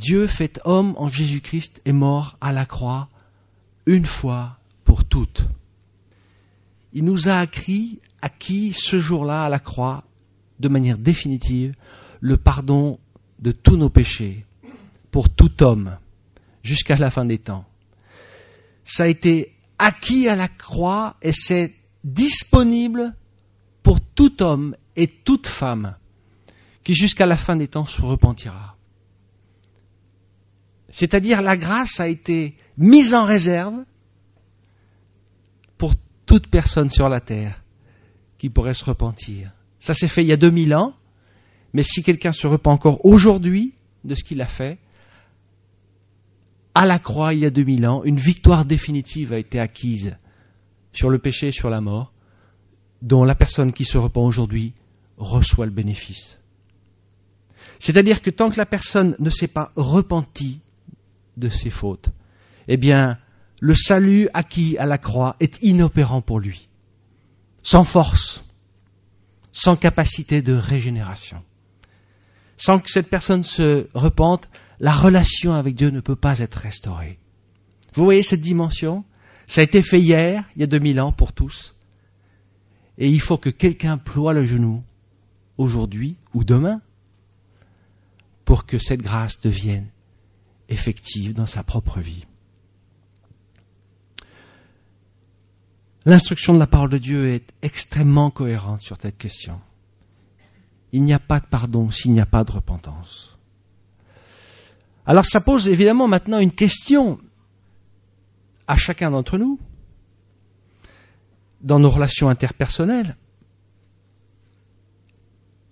Dieu 0.01 0.27
fait 0.27 0.61
homme 0.65 0.95
en 0.97 1.09
Jésus-Christ 1.09 1.83
est 1.85 1.93
mort 1.93 2.39
à 2.41 2.53
la 2.53 2.65
croix 2.65 3.09
une 3.85 4.07
fois 4.07 4.57
pour 4.85 5.05
toutes. 5.05 5.43
Il 6.95 7.05
nous 7.05 7.29
a 7.29 7.35
acquis, 7.35 8.01
acquis 8.23 8.73
ce 8.73 8.99
jour-là 8.99 9.45
à 9.45 9.49
la 9.51 9.59
croix 9.59 10.05
de 10.59 10.69
manière 10.69 10.97
définitive 10.97 11.75
le 12.21 12.39
pardon 12.39 12.99
de 13.41 13.53
tous 13.53 13.77
nos 13.77 13.91
péchés 13.91 14.47
pour 15.11 15.29
tout 15.29 15.63
homme, 15.63 15.97
jusqu'à 16.63 16.97
la 16.97 17.11
fin 17.11 17.27
des 17.27 17.39
temps. 17.39 17.67
Ça 18.85 19.03
a 19.03 19.07
été 19.07 19.55
acquis 19.79 20.29
à 20.29 20.35
la 20.35 20.49
croix 20.49 21.17
et 21.21 21.33
c'est 21.33 21.75
disponible 22.05 23.15
pour 23.83 24.01
tout 24.01 24.43
homme 24.43 24.75
et 24.97 25.09
toute 25.09 25.47
femme 25.47 25.95
qui 26.85 26.95
jusqu'à 26.95 27.27
la 27.27 27.37
fin 27.37 27.57
des 27.57 27.69
temps 27.69 27.87
se 27.87 28.01
repentira. 28.01 28.77
C'est-à-dire 30.91 31.41
la 31.43 31.57
grâce 31.57 32.01
a 32.01 32.09
été 32.09 32.57
mise 32.77 33.15
en 33.15 33.25
réserve 33.25 33.85
pour 35.79 35.95
toute 36.27 36.49
personne 36.49 36.91
sur 36.91 37.09
la 37.09 37.21
terre 37.21 37.63
qui 38.39 38.51
pourrait 38.51 38.75
se 38.75 38.85
repentir. 38.85 39.53
Ça 39.79 39.95
s'est 39.95 40.09
fait 40.09 40.23
il 40.23 40.29
y 40.29 40.33
a 40.33 40.37
2000 40.37 40.75
ans, 40.75 40.95
mais 41.73 41.83
si 41.83 42.03
quelqu'un 42.03 42.33
se 42.33 42.47
repent 42.47 42.69
encore 42.69 43.05
aujourd'hui 43.05 43.75
de 44.05 44.15
ce 44.15 44.25
qu'il 44.25 44.41
a 44.41 44.47
fait, 44.47 44.79
à 46.75 46.87
la 46.87 46.99
croix 46.99 47.35
il 47.35 47.41
y 47.41 47.47
a 47.47 47.51
2000 47.51 47.87
ans, 47.87 48.03
une 48.05 48.19
victoire 48.19 48.65
définitive 48.65 49.33
a 49.33 49.39
été 49.39 49.61
acquise 49.61 50.17
sur 50.93 51.09
le 51.09 51.19
péché 51.19 51.49
et 51.49 51.53
sur 51.53 51.71
la 51.71 51.81
mort, 51.81 52.13
dont 53.03 53.25
la 53.25 53.35
personne 53.35 53.73
qui 53.73 53.85
se 53.85 53.99
repent 53.99 54.19
aujourd'hui 54.19 54.73
reçoit 55.17 55.67
le 55.67 55.73
bénéfice. 55.73 56.39
C'est-à-dire 57.79 58.23
que 58.23 58.31
tant 58.31 58.51
que 58.51 58.59
la 58.59 58.67
personne 58.67 59.17
ne 59.19 59.31
s'est 59.31 59.49
pas 59.49 59.73
repentie 59.77 60.61
de 61.41 61.49
ses 61.49 61.71
fautes, 61.71 62.11
eh 62.69 62.77
bien, 62.77 63.19
le 63.61 63.75
salut 63.75 64.29
acquis 64.33 64.79
à 64.79 64.87
la 64.87 64.99
croix 64.99 65.37
est 65.41 65.61
inopérant 65.63 66.23
pour 66.23 66.39
lui, 66.39 66.69
sans 67.63 67.85
force, 67.85 68.45
sans 69.53 69.77
capacité 69.77 70.43
de 70.43 70.55
régénération. 70.55 71.43
Sans 72.57 72.79
que 72.79 72.91
cette 72.91 73.11
personne 73.11 73.43
se 73.43 73.89
repente, 73.95 74.49
la 74.81 74.93
relation 74.93 75.53
avec 75.53 75.75
Dieu 75.75 75.91
ne 75.91 76.01
peut 76.01 76.17
pas 76.17 76.39
être 76.39 76.57
restaurée. 76.57 77.19
Vous 77.95 78.05
voyez 78.05 78.23
cette 78.23 78.41
dimension? 78.41 79.05
Ça 79.47 79.63
a 79.63 79.65
été 79.65 79.83
fait 79.83 80.01
hier, 80.01 80.45
il 80.55 80.61
y 80.61 80.63
a 80.63 80.69
2000 80.69 81.01
ans 81.01 81.13
pour 81.13 81.33
tous. 81.33 81.75
Et 82.99 83.09
il 83.09 83.21
faut 83.21 83.39
que 83.39 83.51
quelqu'un 83.51 83.99
ploie 83.99 84.33
le 84.33 84.45
genou 84.45 84.85
aujourd'hui 85.59 86.17
ou 86.35 86.45
demain 86.45 86.81
pour 88.45 88.67
que 88.67 88.79
cette 88.79 89.03
grâce 89.03 89.41
devienne 89.41 89.89
effective 90.71 91.35
dans 91.35 91.47
sa 91.47 91.63
propre 91.63 92.01
vie. 92.01 92.25
L'instruction 96.07 96.55
de 96.55 96.59
la 96.59 96.67
parole 96.67 96.91
de 96.91 96.99
Dieu 96.99 97.29
est 97.29 97.53
extrêmement 97.61 98.31
cohérente 98.31 98.81
sur 98.81 98.97
cette 99.01 99.19
question. 99.19 99.61
Il 100.93 101.05
n'y 101.05 101.13
a 101.13 101.19
pas 101.19 101.41
de 101.41 101.47
pardon 101.47 101.91
s'il 101.91 102.13
n'y 102.13 102.21
a 102.21 102.27
pas 102.27 102.43
de 102.45 102.53
repentance. 102.53 103.37
Alors 105.05 105.27
ça 105.27 105.41
pose 105.41 105.69
évidemment 105.69 106.09
maintenant 106.09 106.39
une 106.39 106.53
question 106.53 107.21
à 108.67 108.77
chacun 108.77 109.11
d'entre 109.11 109.39
nous 109.39 109.59
dans 111.61 111.79
nos 111.79 111.91
relations 111.91 112.29
interpersonnelles. 112.29 113.17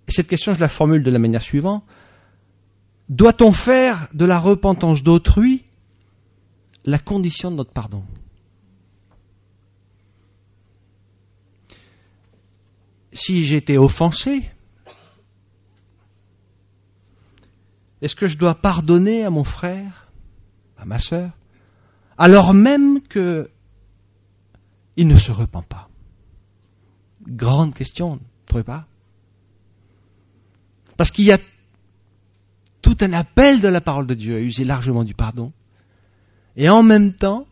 Et 0.09 0.13
cette 0.13 0.29
question, 0.29 0.55
je 0.55 0.61
la 0.61 0.69
formule 0.69 1.03
de 1.03 1.11
la 1.11 1.19
manière 1.19 1.43
suivante. 1.43 1.85
Doit-on 3.09 3.53
faire 3.53 4.09
de 4.13 4.25
la 4.25 4.39
repentance 4.39 5.03
d'autrui 5.03 5.65
la 6.85 6.99
condition 6.99 7.51
de 7.51 7.57
notre 7.57 7.73
pardon? 7.73 8.05
Si 13.13 13.55
été 13.55 13.79
offensé, 13.79 14.49
est-ce 18.03 18.15
que 18.15 18.27
je 18.27 18.37
dois 18.37 18.55
pardonner 18.55 19.25
à 19.25 19.31
mon 19.31 19.45
frère, 19.45 20.13
à 20.77 20.85
ma 20.85 20.99
sœur, 20.99 21.31
alors 22.17 22.55
même 22.55 23.01
que 23.01 23.51
il 24.97 25.09
ne 25.09 25.17
se 25.17 25.33
repent 25.33 25.63
pas? 25.63 25.89
Grande 27.27 27.75
question, 27.75 28.17
ne 28.17 28.21
trouvez 28.47 28.65
pas? 28.65 28.87
Parce 30.97 31.11
qu'il 31.11 31.25
y 31.25 31.33
a 31.33 31.39
tout 32.89 33.05
un 33.05 33.13
appel 33.13 33.61
de 33.61 33.69
la 33.69 33.83
parole 33.83 34.07
de 34.07 34.15
Dieu 34.15 34.37
à 34.37 34.41
user 34.41 34.65
largement 34.65 35.05
du 35.05 35.13
pardon. 35.13 35.53
Et 36.57 36.71
en 36.71 36.83
même 36.83 37.13
temps, 37.13 37.47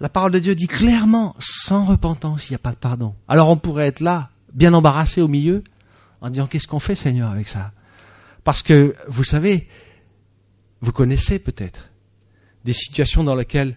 la 0.00 0.08
parole 0.08 0.32
de 0.32 0.38
Dieu 0.38 0.54
dit 0.54 0.68
clairement, 0.68 1.36
sans 1.38 1.84
repentance, 1.84 2.48
il 2.48 2.52
n'y 2.52 2.56
a 2.56 2.60
pas 2.60 2.72
de 2.72 2.76
pardon. 2.76 3.14
Alors 3.28 3.50
on 3.50 3.58
pourrait 3.58 3.86
être 3.86 4.00
là, 4.00 4.30
bien 4.54 4.72
embarrassé 4.72 5.20
au 5.20 5.28
milieu, 5.28 5.62
en 6.22 6.30
disant, 6.30 6.46
qu'est-ce 6.46 6.66
qu'on 6.66 6.80
fait 6.80 6.94
Seigneur 6.94 7.30
avec 7.30 7.46
ça? 7.46 7.72
Parce 8.42 8.62
que, 8.62 8.94
vous 9.06 9.22
savez, 9.22 9.68
vous 10.80 10.92
connaissez 10.92 11.38
peut-être 11.38 11.90
des 12.64 12.72
situations 12.72 13.24
dans 13.24 13.34
lesquelles 13.34 13.76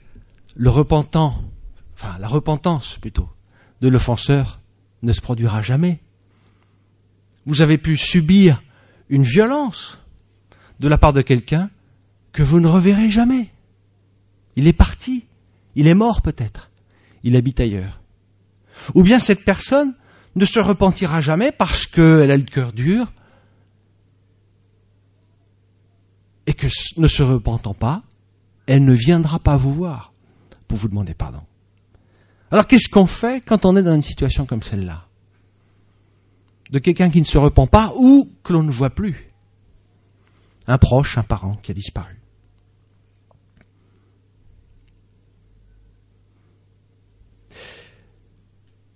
le 0.56 0.70
repentant, 0.70 1.44
enfin 1.96 2.18
la 2.20 2.30
repentance 2.30 2.98
plutôt, 2.98 3.30
de 3.82 3.90
l'offenseur 3.90 4.62
ne 5.04 5.12
se 5.12 5.20
produira 5.20 5.62
jamais. 5.62 6.00
Vous 7.46 7.62
avez 7.62 7.78
pu 7.78 7.98
subir 7.98 8.64
une 9.10 9.24
violence, 9.24 9.98
de 10.82 10.88
la 10.88 10.98
part 10.98 11.14
de 11.14 11.22
quelqu'un 11.22 11.70
que 12.34 12.42
vous 12.42 12.60
ne 12.60 12.68
reverrez 12.68 13.10
jamais. 13.10 13.52
Il 14.56 14.66
est 14.66 14.74
parti, 14.74 15.26
il 15.76 15.88
est 15.88 15.94
mort 15.94 16.24
peut-être, 16.24 16.72
il 17.24 17.36
habite 17.36 17.60
ailleurs. 17.60 18.02
Ou 18.96 19.04
bien 19.04 19.20
cette 19.20 19.46
personne 19.46 19.94
ne 20.36 20.44
se 20.44 20.60
repentira 20.60 21.22
jamais 21.22 21.52
parce 21.52 21.86
qu'elle 21.86 22.32
a 22.32 22.36
le 22.36 22.44
cœur 22.44 22.74
dur 22.74 23.14
et 26.48 26.54
que 26.54 26.68
ne 26.98 27.08
se 27.08 27.22
repentant 27.22 27.76
pas, 27.76 28.02
elle 28.66 28.84
ne 28.84 28.94
viendra 28.94 29.38
pas 29.38 29.58
vous 29.58 29.74
voir 29.74 30.14
pour 30.68 30.80
vous 30.80 30.88
demander 30.88 31.14
pardon. 31.14 31.42
Alors 32.50 32.66
qu'est-ce 32.66 32.90
qu'on 32.90 33.06
fait 33.06 33.44
quand 33.46 33.66
on 33.66 33.76
est 33.76 33.84
dans 33.84 33.94
une 33.94 34.02
situation 34.02 34.48
comme 34.48 34.64
celle-là? 34.64 35.06
De 36.72 36.80
quelqu'un 36.80 37.12
qui 37.12 37.20
ne 37.20 37.26
se 37.26 37.38
repent 37.38 37.68
pas 37.70 37.94
ou 37.98 38.28
que 38.44 38.52
l'on 38.52 38.64
ne 38.64 38.72
voit 38.72 38.90
plus 38.90 39.31
un 40.72 40.78
proche, 40.78 41.18
un 41.18 41.24
parent 41.24 41.56
qui 41.58 41.72
a 41.72 41.74
disparu. 41.74 42.18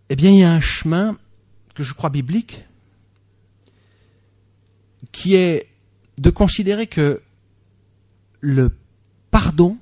Eh 0.10 0.16
bien, 0.16 0.32
il 0.32 0.40
y 0.40 0.44
a 0.44 0.54
un 0.54 0.62
chemin 0.62 1.18
que 1.74 1.84
je 1.84 1.94
crois 1.94 2.10
biblique 2.10 2.64
qui 5.12 5.36
est 5.36 5.68
de 6.18 6.30
considérer 6.30 6.88
que 6.88 7.22
le 8.40 8.78
pardon 9.32 9.78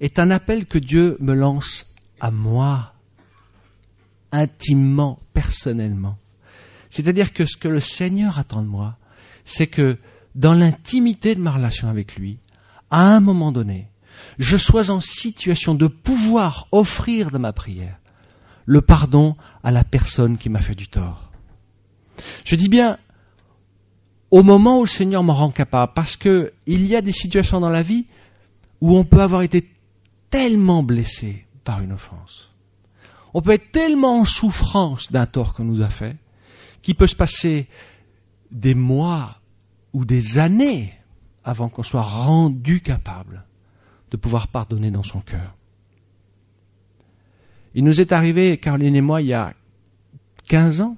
est 0.00 0.18
un 0.18 0.30
appel 0.30 0.66
que 0.66 0.78
Dieu 0.78 1.16
me 1.18 1.34
lance 1.34 1.96
à 2.20 2.30
moi, 2.30 2.94
intimement, 4.30 5.18
personnellement. 5.32 6.18
C'est-à-dire 6.90 7.32
que 7.32 7.46
ce 7.46 7.56
que 7.56 7.68
le 7.68 7.80
Seigneur 7.80 8.38
attend 8.38 8.62
de 8.62 8.68
moi, 8.68 8.98
c'est 9.44 9.66
que 9.66 9.98
dans 10.34 10.54
l'intimité 10.54 11.34
de 11.34 11.40
ma 11.40 11.52
relation 11.52 11.88
avec 11.88 12.16
lui, 12.16 12.38
à 12.90 13.14
un 13.14 13.20
moment 13.20 13.52
donné, 13.52 13.88
je 14.38 14.56
sois 14.56 14.90
en 14.90 15.00
situation 15.00 15.74
de 15.74 15.86
pouvoir 15.86 16.68
offrir 16.72 17.30
de 17.30 17.38
ma 17.38 17.52
prière 17.52 17.98
le 18.64 18.80
pardon 18.80 19.36
à 19.64 19.70
la 19.70 19.84
personne 19.84 20.38
qui 20.38 20.48
m'a 20.48 20.60
fait 20.60 20.74
du 20.74 20.88
tort. 20.88 21.30
Je 22.44 22.54
dis 22.54 22.68
bien 22.68 22.98
au 24.30 24.42
moment 24.42 24.78
où 24.78 24.84
le 24.84 24.88
Seigneur 24.88 25.22
m'en 25.22 25.34
rend 25.34 25.50
capable, 25.50 25.92
parce 25.94 26.16
que 26.16 26.52
il 26.66 26.86
y 26.86 26.96
a 26.96 27.02
des 27.02 27.12
situations 27.12 27.60
dans 27.60 27.70
la 27.70 27.82
vie 27.82 28.06
où 28.80 28.96
on 28.96 29.04
peut 29.04 29.20
avoir 29.20 29.42
été 29.42 29.68
tellement 30.30 30.82
blessé 30.82 31.46
par 31.64 31.80
une 31.80 31.92
offense. 31.92 32.50
On 33.34 33.42
peut 33.42 33.52
être 33.52 33.70
tellement 33.72 34.20
en 34.20 34.24
souffrance 34.24 35.12
d'un 35.12 35.26
tort 35.26 35.52
qu'on 35.52 35.64
nous 35.64 35.82
a 35.82 35.90
fait, 35.90 36.16
qu'il 36.80 36.94
peut 36.94 37.06
se 37.06 37.14
passer 37.14 37.68
des 38.50 38.74
mois, 38.74 39.41
ou 39.92 40.04
des 40.04 40.38
années 40.38 40.92
avant 41.44 41.68
qu'on 41.68 41.82
soit 41.82 42.02
rendu 42.02 42.80
capable 42.80 43.44
de 44.10 44.16
pouvoir 44.16 44.48
pardonner 44.48 44.90
dans 44.90 45.02
son 45.02 45.20
cœur. 45.20 45.56
Il 47.74 47.84
nous 47.84 48.00
est 48.00 48.12
arrivé, 48.12 48.58
Caroline 48.58 48.96
et 48.96 49.00
moi, 49.00 49.22
il 49.22 49.28
y 49.28 49.32
a 49.32 49.54
15 50.48 50.82
ans, 50.82 50.96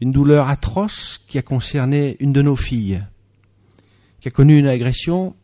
une 0.00 0.12
douleur 0.12 0.48
atroce 0.48 1.20
qui 1.26 1.38
a 1.38 1.42
concerné 1.42 2.16
une 2.20 2.32
de 2.32 2.42
nos 2.42 2.56
filles, 2.56 3.02
qui 4.20 4.28
a 4.28 4.30
connu 4.30 4.58
une 4.58 4.68
agression 4.68 5.34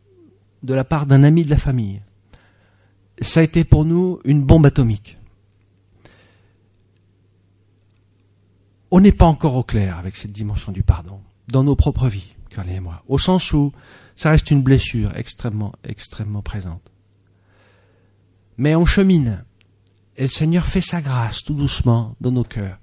de 0.63 0.73
la 0.73 0.83
part 0.83 1.05
d'un 1.05 1.23
ami 1.23 1.43
de 1.43 1.49
la 1.49 1.57
famille. 1.57 2.01
Ça 3.21 3.41
a 3.41 3.43
été 3.43 3.63
pour 3.63 3.85
nous 3.85 4.19
une 4.23 4.43
bombe 4.43 4.65
atomique. 4.65 5.17
On 8.89 8.99
n'est 8.99 9.11
pas 9.11 9.25
encore 9.25 9.55
au 9.55 9.63
clair 9.63 9.97
avec 9.97 10.15
cette 10.15 10.31
dimension 10.31 10.71
du 10.71 10.83
pardon 10.83 11.21
dans 11.51 11.63
nos 11.63 11.75
propres 11.75 12.07
vies, 12.07 12.33
Carly 12.49 12.75
et 12.75 12.79
moi, 12.79 13.03
au 13.07 13.17
sens 13.17 13.53
où 13.53 13.71
ça 14.15 14.31
reste 14.31 14.51
une 14.51 14.61
blessure 14.61 15.11
extrêmement, 15.15 15.73
extrêmement 15.83 16.41
présente. 16.41 16.91
Mais 18.57 18.75
on 18.75 18.85
chemine, 18.85 19.43
et 20.17 20.23
le 20.23 20.29
Seigneur 20.29 20.65
fait 20.65 20.81
sa 20.81 21.01
grâce 21.01 21.43
tout 21.43 21.53
doucement 21.53 22.15
dans 22.21 22.31
nos 22.31 22.43
cœurs, 22.43 22.77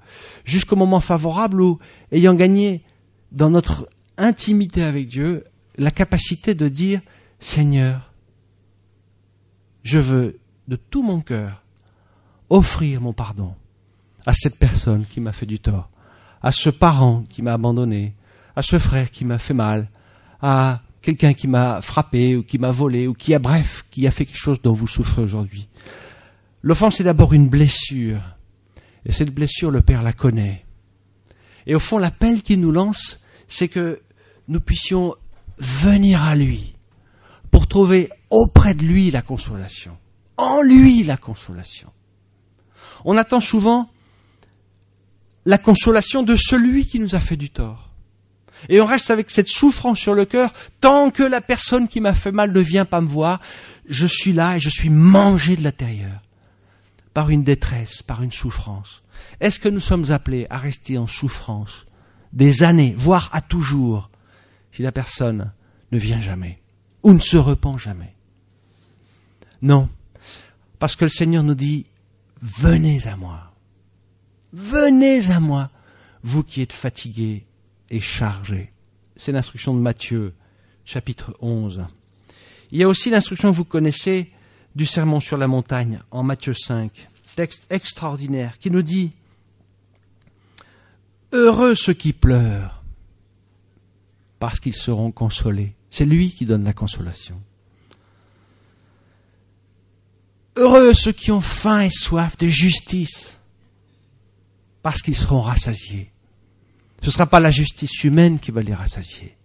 jusqu'au 0.44 0.76
moment 0.76 1.00
favorable 1.00 1.60
où, 1.60 1.78
ayant 2.12 2.34
gagné 2.34 2.84
dans 3.32 3.50
notre 3.50 3.88
intimité 4.16 4.82
avec 4.82 5.08
Dieu, 5.08 5.44
la 5.76 5.90
capacité 5.90 6.54
de 6.54 6.68
dire 6.68 7.00
Seigneur, 7.38 8.12
je 9.82 9.98
veux 9.98 10.40
de 10.66 10.76
tout 10.76 11.02
mon 11.02 11.20
cœur 11.20 11.62
offrir 12.50 13.00
mon 13.00 13.12
pardon 13.12 13.54
à 14.26 14.32
cette 14.32 14.58
personne 14.58 15.06
qui 15.06 15.20
m'a 15.20 15.32
fait 15.32 15.46
du 15.46 15.60
tort, 15.60 15.90
à 16.42 16.52
ce 16.52 16.70
parent 16.70 17.24
qui 17.28 17.42
m'a 17.42 17.54
abandonné, 17.54 18.14
à 18.58 18.62
ce 18.62 18.80
frère 18.80 19.12
qui 19.12 19.24
m'a 19.24 19.38
fait 19.38 19.54
mal, 19.54 19.88
à 20.42 20.80
quelqu'un 21.00 21.32
qui 21.32 21.46
m'a 21.46 21.80
frappé 21.80 22.34
ou 22.34 22.42
qui 22.42 22.58
m'a 22.58 22.72
volé 22.72 23.06
ou 23.06 23.14
qui 23.14 23.32
a 23.32 23.38
bref, 23.38 23.84
qui 23.88 24.04
a 24.04 24.10
fait 24.10 24.26
quelque 24.26 24.40
chose 24.40 24.60
dont 24.60 24.72
vous 24.72 24.88
souffrez 24.88 25.22
aujourd'hui. 25.22 25.68
L'offense 26.62 26.98
est 26.98 27.04
d'abord 27.04 27.34
une 27.34 27.48
blessure. 27.48 28.20
Et 29.06 29.12
cette 29.12 29.32
blessure, 29.32 29.70
le 29.70 29.80
Père 29.80 30.02
la 30.02 30.12
connaît. 30.12 30.64
Et 31.66 31.76
au 31.76 31.78
fond, 31.78 31.98
l'appel 31.98 32.42
qu'il 32.42 32.60
nous 32.60 32.72
lance, 32.72 33.24
c'est 33.46 33.68
que 33.68 34.00
nous 34.48 34.58
puissions 34.58 35.14
venir 35.58 36.24
à 36.24 36.34
lui 36.34 36.74
pour 37.52 37.68
trouver 37.68 38.10
auprès 38.28 38.74
de 38.74 38.82
lui 38.82 39.12
la 39.12 39.22
consolation. 39.22 39.96
En 40.36 40.62
lui 40.62 41.04
la 41.04 41.16
consolation. 41.16 41.92
On 43.04 43.16
attend 43.16 43.40
souvent 43.40 43.88
la 45.46 45.58
consolation 45.58 46.24
de 46.24 46.34
celui 46.34 46.86
qui 46.86 46.98
nous 46.98 47.14
a 47.14 47.20
fait 47.20 47.36
du 47.36 47.50
tort. 47.50 47.87
Et 48.68 48.80
on 48.80 48.86
reste 48.86 49.10
avec 49.10 49.30
cette 49.30 49.48
souffrance 49.48 49.98
sur 49.98 50.14
le 50.14 50.24
cœur 50.24 50.52
tant 50.80 51.10
que 51.10 51.22
la 51.22 51.40
personne 51.40 51.88
qui 51.88 52.00
m'a 52.00 52.14
fait 52.14 52.32
mal 52.32 52.52
ne 52.52 52.60
vient 52.60 52.84
pas 52.84 53.00
me 53.00 53.08
voir. 53.08 53.40
Je 53.88 54.06
suis 54.06 54.32
là 54.32 54.56
et 54.56 54.60
je 54.60 54.70
suis 54.70 54.90
mangé 54.90 55.56
de 55.56 55.62
l'intérieur 55.62 56.22
par 57.14 57.30
une 57.30 57.44
détresse, 57.44 58.02
par 58.02 58.22
une 58.22 58.32
souffrance. 58.32 59.02
Est-ce 59.40 59.58
que 59.58 59.68
nous 59.68 59.80
sommes 59.80 60.10
appelés 60.10 60.46
à 60.50 60.58
rester 60.58 60.98
en 60.98 61.06
souffrance 61.06 61.86
des 62.32 62.62
années, 62.62 62.94
voire 62.96 63.30
à 63.32 63.40
toujours, 63.40 64.10
si 64.70 64.82
la 64.82 64.92
personne 64.92 65.52
ne 65.90 65.98
vient 65.98 66.20
jamais 66.20 66.60
ou 67.02 67.12
ne 67.12 67.18
se 67.18 67.36
repent 67.36 67.78
jamais? 67.78 68.14
Non, 69.62 69.88
parce 70.78 70.94
que 70.94 71.06
le 71.06 71.10
Seigneur 71.10 71.42
nous 71.42 71.56
dit, 71.56 71.86
venez 72.40 73.06
à 73.08 73.16
moi, 73.16 73.52
venez 74.52 75.30
à 75.30 75.40
moi, 75.40 75.70
vous 76.22 76.44
qui 76.44 76.62
êtes 76.62 76.72
fatigués 76.72 77.47
et 77.90 78.00
chargés. 78.00 78.72
C'est 79.16 79.32
l'instruction 79.32 79.74
de 79.74 79.80
Matthieu, 79.80 80.34
chapitre 80.84 81.36
11. 81.40 81.86
Il 82.70 82.78
y 82.78 82.82
a 82.82 82.88
aussi 82.88 83.10
l'instruction 83.10 83.50
que 83.50 83.56
vous 83.56 83.64
connaissez 83.64 84.30
du 84.74 84.86
sermon 84.86 85.20
sur 85.20 85.36
la 85.36 85.48
montagne 85.48 85.98
en 86.10 86.22
Matthieu 86.22 86.54
5, 86.54 86.90
texte 87.34 87.66
extraordinaire 87.70 88.58
qui 88.58 88.70
nous 88.70 88.82
dit 88.82 89.12
Heureux 91.32 91.74
ceux 91.74 91.94
qui 91.94 92.12
pleurent, 92.12 92.82
parce 94.38 94.60
qu'ils 94.60 94.74
seront 94.74 95.10
consolés. 95.10 95.74
C'est 95.90 96.04
lui 96.04 96.32
qui 96.32 96.44
donne 96.44 96.64
la 96.64 96.72
consolation. 96.72 97.40
Heureux 100.56 100.94
ceux 100.94 101.12
qui 101.12 101.30
ont 101.30 101.40
faim 101.40 101.82
et 101.82 101.90
soif 101.90 102.36
de 102.36 102.46
justice, 102.46 103.36
parce 104.82 105.02
qu'ils 105.02 105.16
seront 105.16 105.40
rassasiés. 105.40 106.10
Ce 107.00 107.06
ne 107.06 107.10
sera 107.10 107.26
pas 107.26 107.40
la 107.40 107.50
justice 107.50 108.04
humaine 108.04 108.40
qui 108.40 108.50
va 108.50 108.62
les 108.62 108.74
rassasier, 108.74 109.36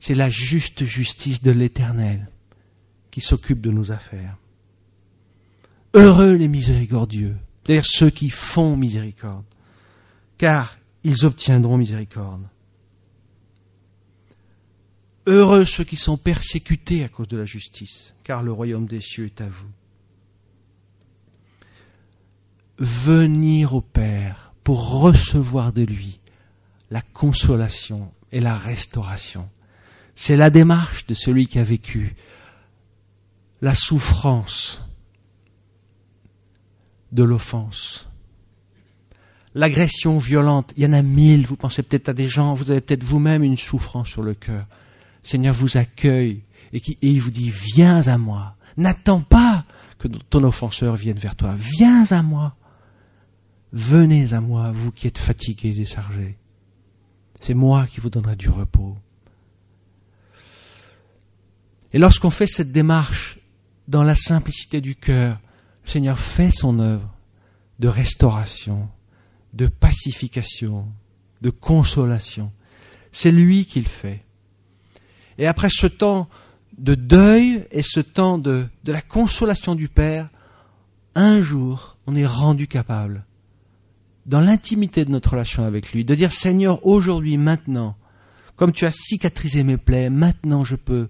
c'est 0.00 0.14
la 0.14 0.30
juste 0.30 0.84
justice 0.84 1.42
de 1.42 1.50
l'Éternel 1.50 2.28
qui 3.10 3.20
s'occupe 3.20 3.60
de 3.60 3.70
nos 3.70 3.92
affaires. 3.92 4.36
Heureux 5.94 6.34
les 6.34 6.48
miséricordieux, 6.48 7.36
c'est-à-dire 7.62 7.84
ceux 7.86 8.10
qui 8.10 8.30
font 8.30 8.76
miséricorde, 8.76 9.44
car 10.38 10.78
ils 11.04 11.26
obtiendront 11.26 11.76
miséricorde. 11.76 12.48
Heureux 15.26 15.64
ceux 15.64 15.84
qui 15.84 15.96
sont 15.96 16.16
persécutés 16.16 17.04
à 17.04 17.08
cause 17.08 17.28
de 17.28 17.36
la 17.36 17.46
justice, 17.46 18.14
car 18.24 18.42
le 18.42 18.50
royaume 18.50 18.86
des 18.86 19.00
cieux 19.00 19.26
est 19.26 19.40
à 19.40 19.48
vous. 19.48 19.70
Venir 22.78 23.74
au 23.74 23.82
Père 23.82 24.52
pour 24.64 25.00
recevoir 25.00 25.72
de 25.72 25.82
lui 25.82 26.18
la 26.92 27.00
consolation 27.00 28.12
et 28.32 28.40
la 28.40 28.56
restauration. 28.56 29.48
C'est 30.14 30.36
la 30.36 30.50
démarche 30.50 31.06
de 31.06 31.14
celui 31.14 31.46
qui 31.46 31.58
a 31.58 31.64
vécu 31.64 32.14
la 33.62 33.74
souffrance 33.74 34.82
de 37.10 37.22
l'offense, 37.22 38.08
l'agression 39.54 40.18
violente, 40.18 40.74
il 40.76 40.82
y 40.82 40.86
en 40.86 40.92
a 40.92 41.00
mille, 41.00 41.46
vous 41.46 41.56
pensez 41.56 41.82
peut-être 41.82 42.10
à 42.10 42.12
des 42.12 42.28
gens, 42.28 42.52
vous 42.52 42.70
avez 42.70 42.82
peut-être 42.82 43.04
vous-même 43.04 43.42
une 43.42 43.56
souffrance 43.56 44.08
sur 44.08 44.22
le 44.22 44.34
cœur. 44.34 44.66
Seigneur 45.22 45.54
vous 45.54 45.78
accueille 45.78 46.42
et, 46.74 46.78
et 46.78 46.96
il 47.00 47.22
vous 47.22 47.30
dit, 47.30 47.50
viens 47.74 48.06
à 48.06 48.18
moi. 48.18 48.56
N'attends 48.76 49.22
pas 49.22 49.64
que 49.98 50.08
ton 50.08 50.44
offenseur 50.44 50.96
vienne 50.96 51.18
vers 51.18 51.36
toi. 51.36 51.54
Viens 51.56 52.04
à 52.10 52.22
moi. 52.22 52.54
Venez 53.72 54.34
à 54.34 54.42
moi, 54.42 54.72
vous 54.72 54.90
qui 54.90 55.06
êtes 55.06 55.18
fatigués 55.18 55.80
et 55.80 55.84
chargés. 55.86 56.36
C'est 57.42 57.54
moi 57.54 57.88
qui 57.88 57.98
vous 57.98 58.08
donnerai 58.08 58.36
du 58.36 58.48
repos. 58.50 58.96
Et 61.92 61.98
lorsqu'on 61.98 62.30
fait 62.30 62.46
cette 62.46 62.70
démarche 62.70 63.40
dans 63.88 64.04
la 64.04 64.14
simplicité 64.14 64.80
du 64.80 64.94
cœur, 64.94 65.40
le 65.84 65.90
Seigneur 65.90 66.20
fait 66.20 66.52
son 66.52 66.78
œuvre 66.78 67.12
de 67.80 67.88
restauration, 67.88 68.88
de 69.54 69.66
pacification, 69.66 70.86
de 71.40 71.50
consolation. 71.50 72.52
C'est 73.10 73.32
lui 73.32 73.66
qui 73.66 73.80
le 73.80 73.88
fait. 73.88 74.24
Et 75.36 75.48
après 75.48 75.68
ce 75.68 75.88
temps 75.88 76.28
de 76.78 76.94
deuil 76.94 77.66
et 77.72 77.82
ce 77.82 77.98
temps 77.98 78.38
de, 78.38 78.68
de 78.84 78.92
la 78.92 79.02
consolation 79.02 79.74
du 79.74 79.88
Père, 79.88 80.28
un 81.16 81.42
jour, 81.42 81.96
on 82.06 82.14
est 82.14 82.24
rendu 82.24 82.68
capable, 82.68 83.24
dans 84.26 84.40
l'intimité 84.40 85.04
de 85.04 85.10
notre 85.10 85.30
relation 85.30 85.64
avec 85.64 85.92
lui, 85.92 86.04
de 86.04 86.14
dire 86.14 86.32
Seigneur, 86.32 86.84
aujourd'hui, 86.86 87.36
maintenant, 87.36 87.96
comme 88.56 88.72
tu 88.72 88.86
as 88.86 88.92
cicatrisé 88.92 89.62
mes 89.62 89.76
plaies, 89.76 90.10
maintenant 90.10 90.64
je 90.64 90.76
peux 90.76 91.08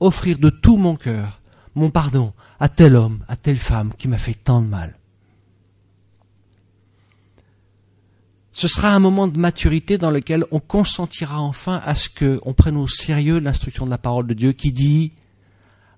offrir 0.00 0.38
de 0.38 0.50
tout 0.50 0.76
mon 0.76 0.96
cœur 0.96 1.40
mon 1.74 1.90
pardon 1.90 2.32
à 2.60 2.68
tel 2.68 2.94
homme, 2.94 3.24
à 3.26 3.34
telle 3.34 3.58
femme 3.58 3.92
qui 3.98 4.06
m'a 4.06 4.18
fait 4.18 4.34
tant 4.34 4.62
de 4.62 4.68
mal. 4.68 4.96
ce 8.54 8.68
sera 8.68 8.94
un 8.94 9.00
moment 9.00 9.26
de 9.26 9.36
maturité 9.36 9.98
dans 9.98 10.12
lequel 10.12 10.44
on 10.52 10.60
consentira 10.60 11.40
enfin 11.40 11.82
à 11.84 11.96
ce 11.96 12.08
qu'on 12.08 12.54
prenne 12.54 12.76
au 12.76 12.86
sérieux 12.86 13.40
l'instruction 13.40 13.84
de 13.84 13.90
la 13.90 13.98
parole 13.98 14.28
de 14.28 14.34
Dieu 14.34 14.52
qui 14.52 14.70
dit 14.70 15.12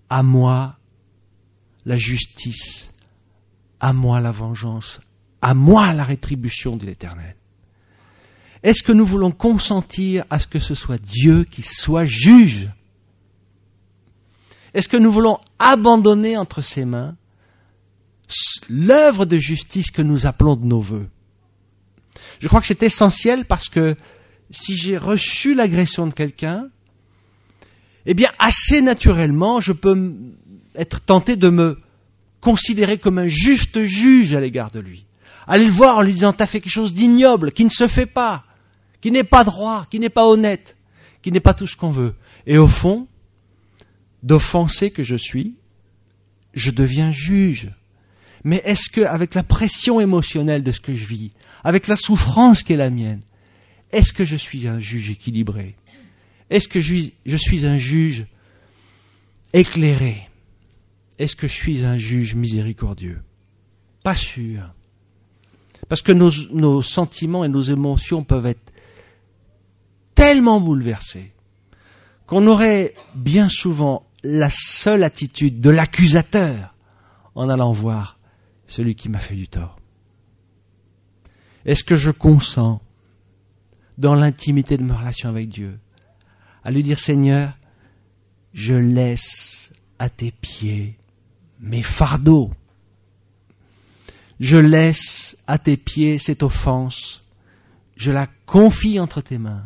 à 0.08 0.22
moi 0.22 0.70
la 1.84 1.98
justice, 1.98 2.92
à 3.78 3.92
moi 3.92 4.20
la 4.22 4.32
vengeance, 4.32 5.00
à 5.42 5.54
moi 5.54 5.92
la 5.92 6.04
rétribution 6.04 6.76
de 6.76 6.86
l'Éternel. 6.86 7.34
Est-ce 8.62 8.82
que 8.82 8.92
nous 8.92 9.06
voulons 9.06 9.30
consentir 9.30 10.24
à 10.30 10.38
ce 10.38 10.46
que 10.46 10.58
ce 10.58 10.74
soit 10.74 11.00
Dieu 11.00 11.44
qui 11.44 11.62
soit 11.62 12.04
juge? 12.04 12.68
Est-ce 14.74 14.88
que 14.88 14.96
nous 14.96 15.12
voulons 15.12 15.38
abandonner 15.58 16.36
entre 16.36 16.62
ses 16.62 16.84
mains 16.84 17.16
l'œuvre 18.68 19.24
de 19.24 19.36
justice 19.36 19.90
que 19.90 20.02
nous 20.02 20.26
appelons 20.26 20.56
de 20.56 20.66
nos 20.66 20.80
voeux? 20.80 21.08
Je 22.40 22.48
crois 22.48 22.60
que 22.60 22.66
c'est 22.66 22.82
essentiel 22.82 23.44
parce 23.44 23.68
que 23.68 23.94
si 24.50 24.76
j'ai 24.76 24.98
reçu 24.98 25.54
l'agression 25.54 26.06
de 26.06 26.12
quelqu'un, 26.12 26.68
eh 28.04 28.14
bien, 28.14 28.30
assez 28.38 28.82
naturellement, 28.82 29.60
je 29.60 29.72
peux 29.72 30.14
être 30.74 31.00
tenté 31.00 31.36
de 31.36 31.48
me 31.48 31.78
considérer 32.40 32.98
comme 32.98 33.18
un 33.18 33.28
juste 33.28 33.82
juge 33.82 34.34
à 34.34 34.40
l'égard 34.40 34.70
de 34.70 34.80
lui. 34.80 35.05
Aller 35.46 35.64
le 35.64 35.70
voir 35.70 35.98
en 35.98 36.02
lui 36.02 36.12
disant, 36.12 36.32
t'as 36.32 36.46
fait 36.46 36.60
quelque 36.60 36.72
chose 36.72 36.94
d'ignoble, 36.94 37.52
qui 37.52 37.64
ne 37.64 37.70
se 37.70 37.86
fait 37.86 38.06
pas, 38.06 38.44
qui 39.00 39.10
n'est 39.10 39.24
pas 39.24 39.44
droit, 39.44 39.86
qui 39.90 40.00
n'est 40.00 40.10
pas 40.10 40.26
honnête, 40.26 40.76
qui 41.22 41.30
n'est 41.30 41.40
pas 41.40 41.54
tout 41.54 41.66
ce 41.66 41.76
qu'on 41.76 41.90
veut. 41.90 42.14
Et 42.46 42.58
au 42.58 42.66
fond, 42.66 43.06
d'offenser 44.22 44.90
que 44.90 45.04
je 45.04 45.16
suis, 45.16 45.54
je 46.54 46.70
deviens 46.70 47.12
juge. 47.12 47.70
Mais 48.44 48.60
est-ce 48.64 48.90
que, 48.90 49.00
avec 49.02 49.34
la 49.34 49.42
pression 49.42 50.00
émotionnelle 50.00 50.62
de 50.62 50.72
ce 50.72 50.80
que 50.80 50.94
je 50.94 51.04
vis, 51.04 51.30
avec 51.64 51.86
la 51.86 51.96
souffrance 51.96 52.62
qui 52.62 52.72
est 52.72 52.76
la 52.76 52.90
mienne, 52.90 53.22
est-ce 53.92 54.12
que 54.12 54.24
je 54.24 54.36
suis 54.36 54.66
un 54.66 54.80
juge 54.80 55.10
équilibré? 55.10 55.76
Est-ce 56.50 56.68
que 56.68 56.80
je 56.80 57.36
suis 57.36 57.66
un 57.66 57.78
juge 57.78 58.26
éclairé? 59.52 60.28
Est-ce 61.18 61.34
que 61.34 61.48
je 61.48 61.52
suis 61.52 61.84
un 61.84 61.98
juge 61.98 62.34
miséricordieux? 62.34 63.22
Pas 64.02 64.14
sûr. 64.14 64.74
Parce 65.88 66.02
que 66.02 66.12
nos, 66.12 66.82
sentiments 66.82 67.44
et 67.44 67.48
nos 67.48 67.62
émotions 67.62 68.24
peuvent 68.24 68.46
être 68.46 68.72
tellement 70.14 70.60
bouleversés 70.60 71.32
qu'on 72.26 72.46
aurait 72.48 72.94
bien 73.14 73.48
souvent 73.48 74.04
la 74.24 74.50
seule 74.50 75.04
attitude 75.04 75.60
de 75.60 75.70
l'accusateur 75.70 76.74
en 77.36 77.48
allant 77.48 77.70
voir 77.70 78.18
celui 78.66 78.96
qui 78.96 79.08
m'a 79.08 79.20
fait 79.20 79.36
du 79.36 79.46
tort. 79.46 79.78
Est-ce 81.64 81.84
que 81.84 81.94
je 81.94 82.10
consens 82.10 82.80
dans 83.98 84.14
l'intimité 84.14 84.76
de 84.76 84.82
ma 84.82 84.96
relation 84.96 85.28
avec 85.28 85.48
Dieu 85.48 85.78
à 86.64 86.72
lui 86.72 86.82
dire 86.82 86.98
Seigneur, 86.98 87.52
je 88.52 88.74
laisse 88.74 89.72
à 90.00 90.08
tes 90.08 90.32
pieds 90.32 90.98
mes 91.60 91.82
fardeaux? 91.82 92.50
Je 94.40 94.56
laisse 94.56 95.36
à 95.46 95.58
tes 95.58 95.76
pieds 95.76 96.18
cette 96.18 96.42
offense, 96.42 97.22
je 97.96 98.10
la 98.10 98.26
confie 98.44 99.00
entre 99.00 99.20
tes 99.20 99.38
mains 99.38 99.64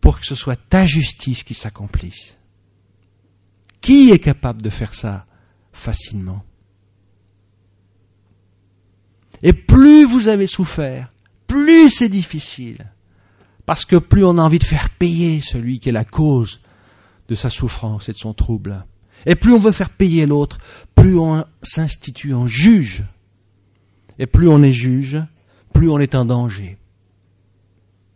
pour 0.00 0.20
que 0.20 0.26
ce 0.26 0.34
soit 0.34 0.56
ta 0.56 0.84
justice 0.84 1.42
qui 1.42 1.54
s'accomplisse. 1.54 2.36
Qui 3.80 4.10
est 4.10 4.18
capable 4.18 4.60
de 4.60 4.70
faire 4.70 4.92
ça 4.92 5.26
facilement? 5.72 6.44
Et 9.42 9.54
plus 9.54 10.04
vous 10.04 10.28
avez 10.28 10.46
souffert, 10.46 11.12
plus 11.46 11.90
c'est 11.90 12.08
difficile, 12.08 12.86
parce 13.66 13.84
que 13.84 13.96
plus 13.96 14.24
on 14.24 14.38
a 14.38 14.42
envie 14.42 14.58
de 14.58 14.64
faire 14.64 14.90
payer 14.90 15.40
celui 15.40 15.80
qui 15.80 15.88
est 15.88 15.92
la 15.92 16.04
cause 16.04 16.60
de 17.28 17.34
sa 17.34 17.50
souffrance 17.50 18.08
et 18.08 18.12
de 18.12 18.18
son 18.18 18.34
trouble. 18.34 18.84
Et 19.26 19.36
plus 19.36 19.52
on 19.52 19.58
veut 19.58 19.72
faire 19.72 19.90
payer 19.90 20.26
l'autre, 20.26 20.58
plus 20.94 21.18
on 21.18 21.46
s'institue 21.62 22.34
en 22.34 22.46
juge. 22.46 23.04
Et 24.18 24.26
plus 24.26 24.48
on 24.48 24.62
est 24.62 24.72
juge, 24.72 25.20
plus 25.72 25.90
on 25.90 25.98
est 25.98 26.14
en 26.14 26.24
danger. 26.24 26.78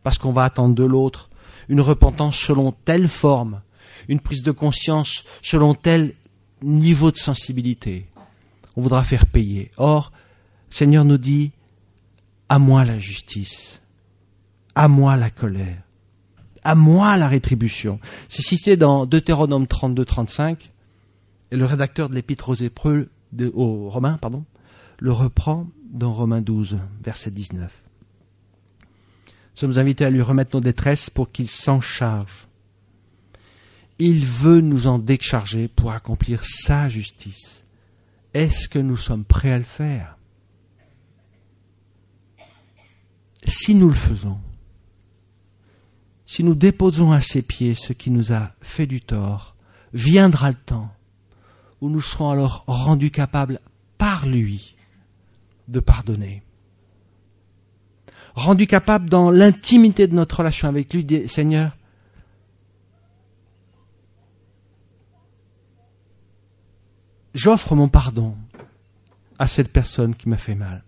Parce 0.03 0.19
qu'on 0.19 0.33
va 0.33 0.45
attendre 0.45 0.75
de 0.75 0.85
l'autre 0.85 1.29
une 1.69 1.81
repentance 1.81 2.37
selon 2.39 2.73
telle 2.73 3.09
forme, 3.09 3.61
une 4.09 4.21
prise 4.21 4.43
de 4.43 4.53
conscience 4.53 5.25
selon 5.43 5.75
tel 5.75 6.15
niveau 6.63 7.11
de 7.11 7.17
sensibilité. 7.17 8.07
On 8.77 8.81
voudra 8.81 9.05
faire 9.05 9.27
payer. 9.27 9.71
Or, 9.77 10.13
Seigneur 10.71 11.05
nous 11.05 11.19
dit, 11.19 11.53
à 12.49 12.59
moi 12.59 12.85
la 12.85 12.99
justice, 12.99 13.83
à 14.75 14.89
moi 14.89 15.17
la 15.17 15.31
colère, 15.31 15.83
à 16.65 16.75
moi 16.75 17.17
la 17.17 17.29
rétribution. 17.29 18.01
C'est 18.29 18.43
cité 18.43 18.77
dans 18.77 19.05
Deutéronome 19.07 19.67
32, 19.67 20.05
35, 20.05 20.71
et 21.51 21.57
le 21.57 21.65
rédacteur 21.65 22.09
de 22.09 22.15
l'épître 22.15 22.51
aux 22.51 23.49
aux 23.55 23.91
Romains, 23.91 24.19
pardon, 24.19 24.45
le 24.99 25.13
reprend 25.13 25.67
dans 25.91 26.13
Romains 26.13 26.43
12, 26.43 26.79
verset 27.03 27.31
19. 27.31 27.71
Nous 29.23 29.29
sommes 29.55 29.79
invités 29.79 30.05
à 30.05 30.11
lui 30.11 30.23
remettre 30.23 30.55
nos 30.55 30.61
détresses 30.61 31.11
pour 31.11 31.33
qu'il 31.33 31.49
s'en 31.49 31.81
charge. 31.81 32.47
Il 33.99 34.25
veut 34.25 34.61
nous 34.61 34.87
en 34.87 34.99
décharger 34.99 35.67
pour 35.67 35.91
accomplir 35.91 36.45
sa 36.45 36.89
justice. 36.89 37.65
Est-ce 38.35 38.69
que 38.69 38.79
nous 38.79 38.97
sommes 38.97 39.25
prêts 39.25 39.51
à 39.51 39.59
le 39.59 39.65
faire? 39.65 40.17
Si 43.47 43.75
nous 43.75 43.89
le 43.89 43.95
faisons, 43.95 44.39
si 46.27 46.45
nous 46.45 46.55
déposons 46.55 47.11
à 47.11 47.23
ses 47.23 47.43
pieds 47.43 47.75
ce 47.75 47.93
qui 47.93 48.11
nous 48.11 48.33
a 48.33 48.53
fait 48.61 48.87
du 48.87 49.01
tort, 49.01 49.57
viendra 49.93 50.51
le 50.51 50.57
temps 50.57 50.95
où 51.81 51.89
nous 51.89 52.03
serons 52.03 52.31
alors 52.31 52.65
rendus 52.67 53.11
capables 53.11 53.61
par 53.97 54.27
lui 54.27 54.77
de 55.69 55.81
pardonner 55.81 56.43
rendu 58.39 58.67
capable 58.67 59.11
dans 59.11 59.31
l'intimité 59.31 60.07
de 60.07 60.15
notre 60.15 60.39
relation 60.39 60.69
avec 60.69 60.95
lui, 60.95 61.29
Seigneur, 61.29 61.77
j'offre 67.35 67.75
mon 67.75 67.89
pardon 67.89 68.37
à 69.39 69.47
cette 69.47 69.73
personne 69.73 70.15
qui 70.15 70.29
m'a 70.29 70.37
fait 70.37 70.55
mal. 70.55 70.83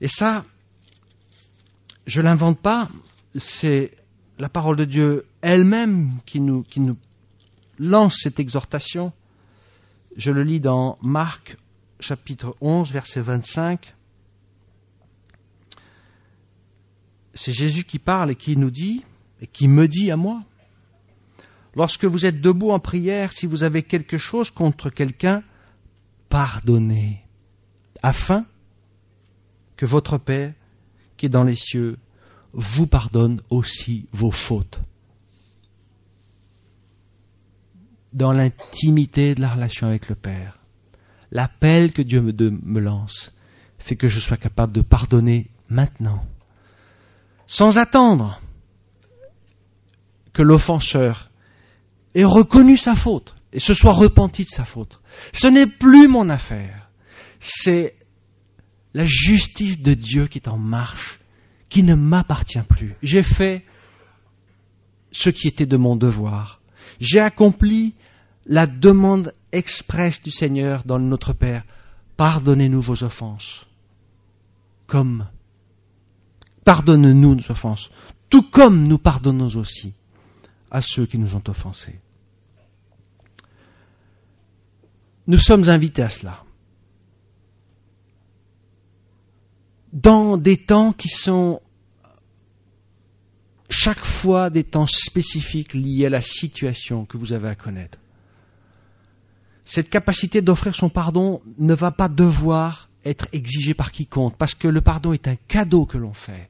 Et 0.00 0.08
ça, 0.08 0.44
je 2.06 2.20
l'invente 2.20 2.58
pas, 2.58 2.88
c'est 3.36 3.92
la 4.38 4.48
parole 4.48 4.76
de 4.76 4.84
Dieu 4.84 5.26
elle-même 5.42 6.18
qui 6.24 6.40
nous, 6.40 6.62
qui 6.62 6.80
nous 6.80 6.96
lance 7.78 8.18
cette 8.22 8.40
exhortation. 8.40 9.12
Je 10.16 10.30
le 10.30 10.42
lis 10.42 10.60
dans 10.60 10.98
Marc 11.02 11.56
chapitre 12.00 12.56
11, 12.60 12.90
verset 12.90 13.20
25. 13.20 13.94
c'est 17.38 17.52
Jésus 17.52 17.84
qui 17.84 17.98
parle 17.98 18.32
et 18.32 18.34
qui 18.34 18.56
nous 18.56 18.70
dit, 18.70 19.04
et 19.40 19.46
qui 19.46 19.68
me 19.68 19.86
dit 19.86 20.10
à 20.10 20.16
moi, 20.16 20.42
lorsque 21.74 22.04
vous 22.04 22.26
êtes 22.26 22.40
debout 22.40 22.72
en 22.72 22.80
prière, 22.80 23.32
si 23.32 23.46
vous 23.46 23.62
avez 23.62 23.82
quelque 23.82 24.18
chose 24.18 24.50
contre 24.50 24.90
quelqu'un, 24.90 25.42
pardonnez, 26.28 27.24
afin 28.02 28.44
que 29.76 29.86
votre 29.86 30.18
Père, 30.18 30.52
qui 31.16 31.26
est 31.26 31.30
dans 31.30 31.44
les 31.44 31.56
cieux, 31.56 31.98
vous 32.52 32.86
pardonne 32.86 33.40
aussi 33.50 34.08
vos 34.12 34.32
fautes. 34.32 34.80
Dans 38.12 38.32
l'intimité 38.32 39.34
de 39.34 39.40
la 39.40 39.50
relation 39.50 39.86
avec 39.86 40.08
le 40.08 40.16
Père, 40.16 40.57
l'appel 41.30 41.92
que 41.92 42.02
Dieu 42.02 42.20
me, 42.20 42.80
lance, 42.80 43.32
c'est 43.78 43.96
que 43.96 44.08
je 44.08 44.20
sois 44.20 44.36
capable 44.36 44.72
de 44.72 44.82
pardonner 44.82 45.50
maintenant 45.68 46.24
sans 47.48 47.78
attendre 47.78 48.40
que 50.32 50.42
l'offenseur 50.42 51.30
ait 52.14 52.24
reconnu 52.24 52.76
sa 52.76 52.94
faute 52.94 53.34
et 53.52 53.58
se 53.58 53.74
soit 53.74 53.92
repenti 53.92 54.44
de 54.44 54.48
sa 54.48 54.64
faute. 54.64 55.00
Ce 55.32 55.46
n'est 55.46 55.66
plus 55.66 56.06
mon 56.06 56.28
affaire. 56.28 56.90
C'est 57.40 57.96
la 58.94 59.04
justice 59.06 59.80
de 59.80 59.94
Dieu 59.94 60.26
qui 60.26 60.38
est 60.38 60.48
en 60.48 60.58
marche, 60.58 61.20
qui 61.68 61.82
ne 61.82 61.94
m'appartient 61.94 62.60
plus. 62.68 62.94
J'ai 63.02 63.22
fait 63.22 63.64
ce 65.10 65.30
qui 65.30 65.48
était 65.48 65.66
de 65.66 65.76
mon 65.76 65.96
devoir. 65.96 66.60
J'ai 67.00 67.20
accompli 67.20 67.94
la 68.46 68.66
demande 68.66 69.32
expresse 69.52 70.22
du 70.22 70.30
Seigneur 70.30 70.84
dans 70.84 70.98
notre 70.98 71.32
Père. 71.32 71.64
Pardonnez-nous 72.16 72.80
vos 72.80 73.04
offenses, 73.04 73.66
comme 74.86 75.26
Pardonne-nous 76.68 77.34
nos 77.34 77.50
offenses, 77.50 77.88
tout 78.28 78.42
comme 78.42 78.86
nous 78.86 78.98
pardonnons 78.98 79.56
aussi 79.56 79.94
à 80.70 80.82
ceux 80.82 81.06
qui 81.06 81.16
nous 81.16 81.34
ont 81.34 81.42
offensés. 81.48 81.98
Nous 85.26 85.38
sommes 85.38 85.66
invités 85.70 86.02
à 86.02 86.10
cela. 86.10 86.44
Dans 89.94 90.36
des 90.36 90.58
temps 90.58 90.92
qui 90.92 91.08
sont 91.08 91.62
chaque 93.70 94.04
fois 94.04 94.50
des 94.50 94.64
temps 94.64 94.86
spécifiques 94.86 95.72
liés 95.72 96.04
à 96.04 96.10
la 96.10 96.20
situation 96.20 97.06
que 97.06 97.16
vous 97.16 97.32
avez 97.32 97.48
à 97.48 97.54
connaître. 97.54 97.98
Cette 99.68 99.90
capacité 99.90 100.40
d'offrir 100.40 100.74
son 100.74 100.88
pardon 100.88 101.42
ne 101.58 101.74
va 101.74 101.90
pas 101.90 102.08
devoir 102.08 102.88
être 103.04 103.28
exigée 103.34 103.74
par 103.74 103.92
quiconque, 103.92 104.34
parce 104.38 104.54
que 104.54 104.66
le 104.66 104.80
pardon 104.80 105.12
est 105.12 105.28
un 105.28 105.36
cadeau 105.46 105.84
que 105.84 105.98
l'on 105.98 106.14
fait 106.14 106.48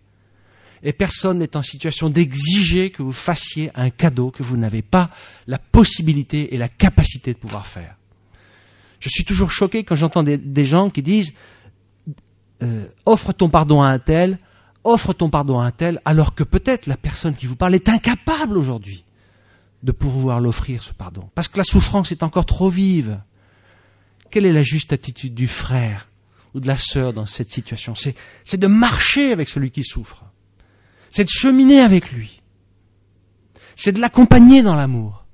et 0.85 0.93
personne 0.93 1.39
n'est 1.39 1.57
en 1.57 1.63
situation 1.63 2.11
d'exiger 2.11 2.91
que 2.91 3.03
vous 3.03 3.13
fassiez 3.13 3.73
un 3.75 3.91
cadeau 3.91 4.31
que 4.31 4.45
vous 4.45 4.57
n'avez 4.57 4.83
pas 4.83 5.11
la 5.49 5.59
possibilité 5.59 6.55
et 6.55 6.59
la 6.59 6.69
capacité 6.69 7.33
de 7.33 7.39
pouvoir 7.39 7.67
faire. 7.67 7.97
Je 9.01 9.09
suis 9.09 9.25
toujours 9.25 9.51
choqué 9.51 9.83
quand 9.83 9.97
j'entends 9.97 10.23
des, 10.23 10.65
gens 10.65 10.89
qui 10.89 11.03
disent 11.03 11.33
euh, 12.63 12.87
offre 13.05 13.33
ton 13.33 13.49
pardon 13.49 13.83
à 13.83 13.89
un 13.89 13.99
tel, 13.99 14.39
offre 14.85 15.13
ton 15.13 15.29
pardon 15.29 15.59
à 15.59 15.67
un 15.67 15.73
tel, 15.73 16.01
alors 16.05 16.37
que 16.37 16.45
peut-être 16.45 16.87
la 16.87 16.97
personne 16.97 17.35
qui 17.35 17.47
vous 17.47 17.57
parle 17.57 17.75
est 17.75 17.89
incapable 17.89 18.57
aujourd'hui 18.57 19.03
de 19.83 19.93
pouvoir 19.93 20.41
l'offrir 20.41 20.83
ce 20.83 20.93
pardon, 20.93 21.31
parce 21.35 21.49
que 21.49 21.59
la 21.59 21.65
souffrance 21.65 22.11
est 22.13 22.23
encore 22.23 22.47
trop 22.47 22.71
vive. 22.71 23.21
Quelle 24.31 24.45
est 24.45 24.53
la 24.53 24.63
juste 24.63 24.93
attitude 24.93 25.35
du 25.35 25.47
frère 25.47 26.09
ou 26.55 26.61
de 26.61 26.67
la 26.67 26.77
sœur 26.77 27.13
dans 27.13 27.27
cette 27.27 27.51
situation? 27.51 27.95
C'est 27.95 28.57
de 28.57 28.67
marcher 28.67 29.33
avec 29.33 29.49
celui 29.49 29.71
qui 29.71 29.85
souffre 29.85 30.25
c'est 31.11 31.25
de 31.25 31.29
cheminer 31.29 31.81
avec 31.81 32.13
lui. 32.13 32.43
C'est 33.77 33.93
de 33.93 34.01
l'accompagner 34.01 34.63
dans 34.63 34.75
l'amour 34.75 35.27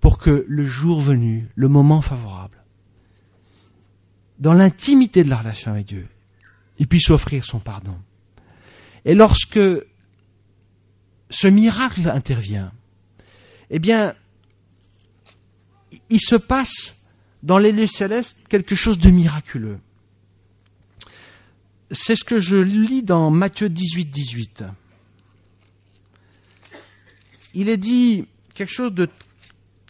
pour 0.00 0.18
que 0.18 0.44
le 0.48 0.66
jour 0.66 1.00
venu, 1.00 1.48
le 1.54 1.68
moment 1.68 2.00
favorable, 2.00 2.62
dans 4.38 4.52
l'intimité 4.52 5.24
de 5.24 5.30
la 5.30 5.38
relation 5.38 5.72
avec 5.72 5.86
Dieu, 5.86 6.08
il 6.78 6.86
puisse 6.86 7.10
offrir 7.10 7.44
son 7.44 7.58
pardon. 7.58 7.96
Et 9.04 9.14
lorsque 9.14 9.60
ce 11.30 11.48
miracle 11.48 12.08
intervient, 12.08 12.72
eh 13.70 13.78
bien, 13.78 14.14
il 16.10 16.20
se 16.20 16.36
passe 16.36 16.96
dans 17.42 17.58
les 17.58 17.72
lieux 17.72 17.86
célestes 17.86 18.38
quelque 18.48 18.74
chose 18.74 18.98
de 18.98 19.10
miraculeux. 19.10 19.78
C'est 21.90 22.16
ce 22.16 22.24
que 22.24 22.40
je 22.40 22.56
lis 22.56 23.02
dans 23.02 23.30
Matthieu 23.30 23.68
18, 23.68 24.06
18 24.06 24.64
il 27.56 27.70
est 27.70 27.78
dit 27.78 28.26
quelque 28.54 28.72
chose 28.72 28.92
de 28.92 29.08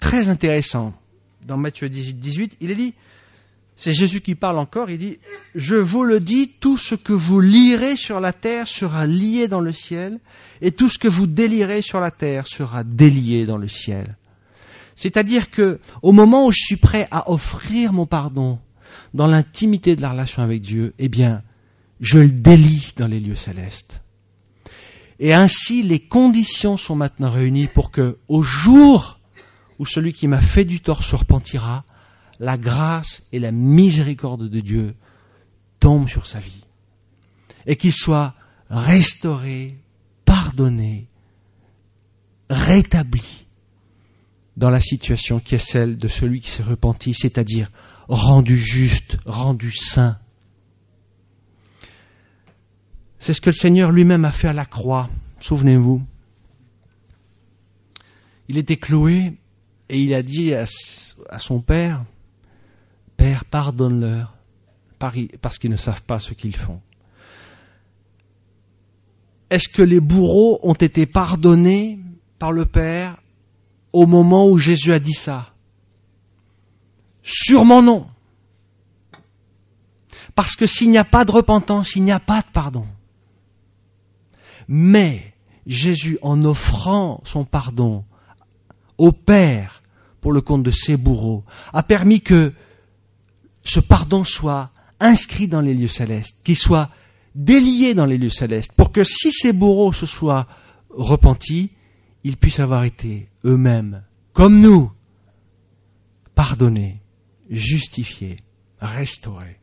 très 0.00 0.28
intéressant 0.28 0.94
dans 1.42 1.56
Matthieu 1.56 1.88
18, 1.88 2.14
18. 2.14 2.56
Il 2.60 2.70
est 2.70 2.76
dit, 2.76 2.94
c'est 3.76 3.92
Jésus 3.92 4.22
qui 4.22 4.34
parle 4.34 4.58
encore, 4.58 4.88
il 4.88 4.98
dit, 4.98 5.18
je 5.54 5.74
vous 5.74 6.02
le 6.02 6.18
dis, 6.18 6.52
tout 6.60 6.78
ce 6.78 6.94
que 6.94 7.12
vous 7.12 7.40
lirez 7.40 7.96
sur 7.96 8.20
la 8.20 8.32
terre 8.32 8.68
sera 8.68 9.06
lié 9.06 9.48
dans 9.48 9.60
le 9.60 9.72
ciel, 9.72 10.18
et 10.62 10.72
tout 10.72 10.88
ce 10.88 10.98
que 10.98 11.08
vous 11.08 11.26
délirez 11.26 11.82
sur 11.82 12.00
la 12.00 12.10
terre 12.10 12.46
sera 12.46 12.84
délié 12.84 13.44
dans 13.44 13.58
le 13.58 13.68
ciel. 13.68 14.16
C'est-à-dire 14.94 15.50
que 15.50 15.78
au 16.00 16.12
moment 16.12 16.46
où 16.46 16.52
je 16.52 16.64
suis 16.64 16.76
prêt 16.76 17.06
à 17.10 17.30
offrir 17.30 17.92
mon 17.92 18.06
pardon 18.06 18.58
dans 19.12 19.26
l'intimité 19.26 19.94
de 19.94 20.00
la 20.00 20.10
relation 20.10 20.42
avec 20.42 20.62
Dieu, 20.62 20.94
eh 20.98 21.10
bien, 21.10 21.42
je 22.00 22.18
le 22.18 22.30
délie 22.30 22.94
dans 22.96 23.08
les 23.08 23.20
lieux 23.20 23.36
célestes. 23.36 24.00
Et 25.18 25.34
ainsi, 25.34 25.82
les 25.82 26.00
conditions 26.00 26.78
sont 26.78 26.96
maintenant 26.96 27.30
réunies 27.30 27.68
pour 27.68 27.90
que, 27.90 28.18
au 28.28 28.42
jour 28.42 29.18
où 29.78 29.84
celui 29.84 30.14
qui 30.14 30.28
m'a 30.28 30.40
fait 30.40 30.64
du 30.64 30.80
tort 30.80 31.04
se 31.04 31.16
repentira, 31.16 31.84
la 32.40 32.56
grâce 32.56 33.22
et 33.32 33.38
la 33.38 33.52
miséricorde 33.52 34.48
de 34.48 34.60
Dieu 34.60 34.94
tombent 35.80 36.08
sur 36.08 36.26
sa 36.26 36.38
vie. 36.38 36.64
Et 37.66 37.76
qu'il 37.76 37.92
soit 37.92 38.34
restauré, 38.70 39.78
pardonné, 40.24 41.08
rétabli 42.48 43.46
dans 44.56 44.70
la 44.70 44.80
situation 44.80 45.40
qui 45.40 45.54
est 45.54 45.58
celle 45.58 45.98
de 45.98 46.08
celui 46.08 46.40
qui 46.40 46.50
s'est 46.50 46.62
repenti, 46.62 47.14
c'est-à-dire 47.14 47.70
rendu 48.08 48.56
juste, 48.56 49.18
rendu 49.26 49.72
saint. 49.72 50.18
C'est 53.18 53.34
ce 53.34 53.40
que 53.40 53.50
le 53.50 53.54
Seigneur 53.54 53.90
lui-même 53.90 54.24
a 54.24 54.32
fait 54.32 54.48
à 54.48 54.52
la 54.52 54.64
croix, 54.64 55.10
souvenez-vous. 55.40 56.02
Il 58.48 58.58
était 58.58 58.76
cloué 58.76 59.34
et 59.88 60.00
il 60.00 60.14
a 60.14 60.22
dit 60.22 60.54
à, 60.54 60.66
son 61.38 61.60
Père, 61.60 62.04
Père, 63.16 63.44
pardonne-leur, 63.44 64.34
parce 65.40 65.58
qu'ils 65.58 65.70
ne 65.70 65.76
savent 65.76 66.02
pas 66.02 66.20
ce 66.20 66.32
qu'ils 66.32 66.56
font. 66.56 66.80
Est-ce 69.50 69.68
que 69.68 69.82
les 69.82 70.00
bourreaux 70.00 70.58
ont 70.62 70.74
été 70.74 71.06
pardonnés 71.06 72.00
par 72.38 72.52
le 72.52 72.64
Père 72.64 73.16
au 73.92 74.06
moment 74.06 74.48
où 74.48 74.58
Jésus 74.58 74.92
a 74.92 74.98
dit 74.98 75.14
ça? 75.14 75.52
Sûrement 77.22 77.82
non. 77.82 78.06
Parce 80.34 80.56
que 80.56 80.66
s'il 80.66 80.90
n'y 80.90 80.98
a 80.98 81.04
pas 81.04 81.24
de 81.24 81.30
repentance, 81.30 81.96
il 81.96 82.04
n'y 82.04 82.12
a 82.12 82.20
pas 82.20 82.40
de 82.40 82.46
pardon. 82.52 82.86
Mais 84.68 85.34
Jésus, 85.66 86.18
en 86.22 86.44
offrant 86.44 87.20
son 87.24 87.44
pardon 87.44 88.04
au 88.98 89.12
Père 89.12 89.82
pour 90.20 90.32
le 90.32 90.40
compte 90.40 90.62
de 90.62 90.70
ses 90.70 90.96
bourreaux, 90.96 91.44
a 91.72 91.82
permis 91.82 92.20
que 92.20 92.52
ce 93.68 93.80
pardon 93.80 94.24
soit 94.24 94.70
inscrit 95.00 95.48
dans 95.48 95.60
les 95.60 95.74
lieux 95.74 95.88
célestes, 95.88 96.38
qu'il 96.44 96.56
soit 96.56 96.90
délié 97.34 97.94
dans 97.94 98.06
les 98.06 98.18
lieux 98.18 98.30
célestes, 98.30 98.72
pour 98.72 98.92
que 98.92 99.04
si 99.04 99.32
ces 99.32 99.52
bourreaux 99.52 99.92
se 99.92 100.06
soient 100.06 100.46
repentis, 100.90 101.72
ils 102.24 102.36
puissent 102.36 102.60
avoir 102.60 102.84
été 102.84 103.28
eux-mêmes, 103.44 104.02
comme 104.32 104.60
nous, 104.60 104.90
pardonnés, 106.34 107.02
justifiés, 107.50 108.38
restaurés. 108.80 109.60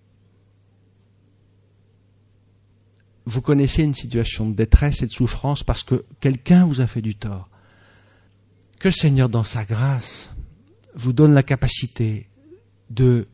Vous 3.26 3.42
connaissez 3.42 3.84
une 3.84 3.94
situation 3.94 4.50
de 4.50 4.56
détresse 4.56 5.02
et 5.02 5.06
de 5.06 5.12
souffrance 5.12 5.64
parce 5.64 5.84
que 5.84 6.06
quelqu'un 6.20 6.66
vous 6.66 6.82
a 6.82 6.88
fait 6.88 7.02
du 7.02 7.16
tort. 7.16 7.50
Que 8.80 8.90
le 8.90 8.94
Seigneur, 8.94 9.30
dans 9.30 9.46
sa 9.46 9.64
grâce, 9.64 10.30
vous 10.94 11.14
donne 11.14 11.34
la 11.34 11.44
capacité 11.44 12.30
de 12.90 13.26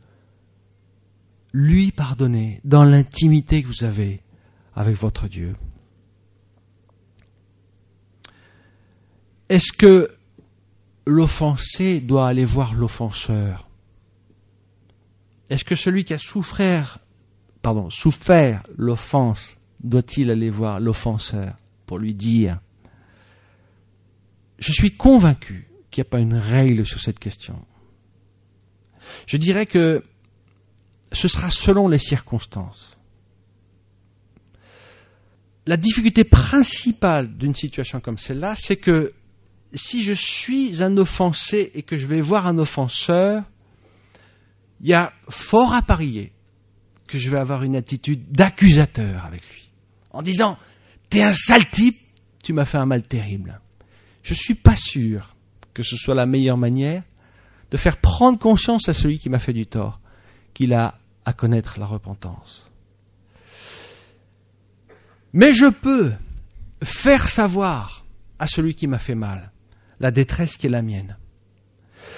lui 1.53 1.91
pardonner 1.91 2.61
dans 2.63 2.83
l'intimité 2.83 3.63
que 3.63 3.67
vous 3.67 3.83
avez 3.83 4.21
avec 4.75 4.95
votre 4.95 5.27
Dieu. 5.27 5.55
Est-ce 9.49 9.73
que 9.73 10.09
l'offensé 11.05 12.01
doit 12.01 12.27
aller 12.27 12.45
voir 12.45 12.75
l'offenseur? 12.75 13.67
Est-ce 15.49 15.65
que 15.65 15.75
celui 15.75 16.03
qui 16.03 16.13
a 16.13 16.19
souffert, 16.19 16.99
pardon, 17.61 17.89
souffert 17.89 18.61
l'offense 18.77 19.57
doit-il 19.83 20.29
aller 20.29 20.49
voir 20.49 20.79
l'offenseur 20.79 21.55
pour 21.87 21.97
lui 21.97 22.13
dire 22.13 22.59
Je 24.59 24.71
suis 24.71 24.95
convaincu 24.95 25.67
qu'il 25.89 26.03
n'y 26.03 26.07
a 26.07 26.11
pas 26.11 26.19
une 26.19 26.35
règle 26.35 26.85
sur 26.85 26.99
cette 26.99 27.17
question. 27.17 27.65
Je 29.25 29.37
dirais 29.37 29.65
que 29.65 30.03
ce 31.11 31.27
sera 31.27 31.49
selon 31.49 31.87
les 31.87 31.99
circonstances. 31.99 32.97
La 35.65 35.77
difficulté 35.77 36.23
principale 36.23 37.37
d'une 37.37 37.55
situation 37.55 37.99
comme 37.99 38.17
celle-là, 38.17 38.55
c'est 38.55 38.77
que 38.77 39.13
si 39.73 40.03
je 40.03 40.13
suis 40.13 40.81
un 40.81 40.97
offensé 40.97 41.71
et 41.75 41.83
que 41.83 41.97
je 41.97 42.07
vais 42.07 42.21
voir 42.21 42.47
un 42.47 42.57
offenseur, 42.57 43.43
il 44.81 44.87
y 44.87 44.93
a 44.93 45.13
fort 45.29 45.73
à 45.73 45.81
parier 45.81 46.31
que 47.07 47.19
je 47.19 47.29
vais 47.29 47.37
avoir 47.37 47.63
une 47.63 47.75
attitude 47.75 48.31
d'accusateur 48.31 49.25
avec 49.25 49.41
lui, 49.49 49.69
en 50.11 50.21
disant 50.21 50.57
T'es 51.09 51.23
un 51.23 51.33
sale 51.33 51.67
type, 51.69 51.97
tu 52.43 52.53
m'as 52.53 52.65
fait 52.65 52.77
un 52.77 52.85
mal 52.85 53.03
terrible. 53.03 53.59
Je 54.21 54.33
ne 54.33 54.37
suis 54.37 54.55
pas 54.55 54.75
sûr 54.75 55.35
que 55.73 55.81
ce 55.81 55.97
soit 55.97 56.15
la 56.15 56.25
meilleure 56.25 56.57
manière 56.57 57.03
de 57.71 57.77
faire 57.77 57.97
prendre 57.97 58.37
conscience 58.37 58.89
à 58.89 58.93
celui 58.93 59.19
qui 59.19 59.29
m'a 59.29 59.39
fait 59.39 59.53
du 59.53 59.65
tort 59.65 59.98
qu'il 60.53 60.73
a 60.73 60.97
à 61.25 61.33
connaître 61.33 61.79
la 61.79 61.85
repentance. 61.85 62.69
Mais 65.33 65.53
je 65.53 65.67
peux 65.67 66.11
faire 66.83 67.29
savoir 67.29 68.05
à 68.39 68.47
celui 68.47 68.73
qui 68.73 68.87
m'a 68.87 68.99
fait 68.99 69.15
mal 69.15 69.51
la 69.99 70.11
détresse 70.11 70.57
qui 70.57 70.67
est 70.67 70.69
la 70.69 70.81
mienne, 70.81 71.17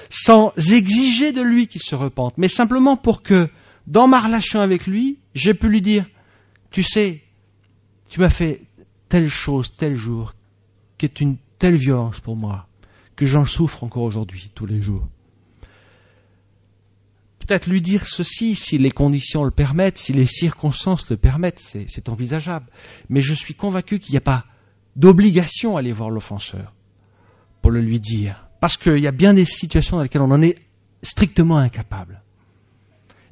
sans 0.09 0.53
exiger 0.71 1.31
de 1.31 1.41
lui 1.41 1.67
qu'il 1.67 1.81
se 1.81 1.95
repente, 1.95 2.37
mais 2.37 2.47
simplement 2.47 2.95
pour 2.95 3.23
que, 3.23 3.49
dans 3.87 4.07
ma 4.07 4.21
relation 4.21 4.61
avec 4.61 4.85
lui, 4.85 5.17
j'ai 5.33 5.55
pu 5.55 5.67
lui 5.67 5.81
dire, 5.81 6.05
tu 6.69 6.83
sais, 6.83 7.23
tu 8.09 8.19
m'as 8.19 8.29
fait 8.29 8.61
telle 9.09 9.29
chose, 9.29 9.75
tel 9.75 9.95
jour, 9.95 10.35
qui 10.97 11.05
est 11.05 11.21
une 11.21 11.37
telle 11.57 11.75
violence 11.75 12.19
pour 12.19 12.35
moi, 12.35 12.67
que 13.15 13.25
j'en 13.25 13.45
souffre 13.45 13.83
encore 13.83 14.03
aujourd'hui, 14.03 14.51
tous 14.53 14.67
les 14.67 14.81
jours. 14.81 15.07
Peut-être 17.51 17.67
lui 17.67 17.81
dire 17.81 18.07
ceci 18.07 18.55
si 18.55 18.77
les 18.77 18.91
conditions 18.91 19.43
le 19.43 19.51
permettent, 19.51 19.97
si 19.97 20.13
les 20.13 20.25
circonstances 20.25 21.09
le 21.09 21.17
permettent, 21.17 21.59
c'est 21.59 22.07
envisageable. 22.07 22.65
Mais 23.09 23.19
je 23.19 23.33
suis 23.33 23.55
convaincu 23.55 23.99
qu'il 23.99 24.13
n'y 24.13 24.19
a 24.19 24.21
pas 24.21 24.45
d'obligation 24.95 25.75
à 25.75 25.79
aller 25.79 25.91
voir 25.91 26.09
l'offenseur 26.09 26.71
pour 27.61 27.71
le 27.71 27.81
lui 27.81 27.99
dire. 27.99 28.47
Parce 28.61 28.77
qu'il 28.77 28.99
y 28.99 29.07
a 29.07 29.11
bien 29.11 29.33
des 29.33 29.43
situations 29.43 29.97
dans 29.97 30.03
lesquelles 30.03 30.21
on 30.21 30.31
en 30.31 30.41
est 30.41 30.59
strictement 31.03 31.57
incapable. 31.57 32.21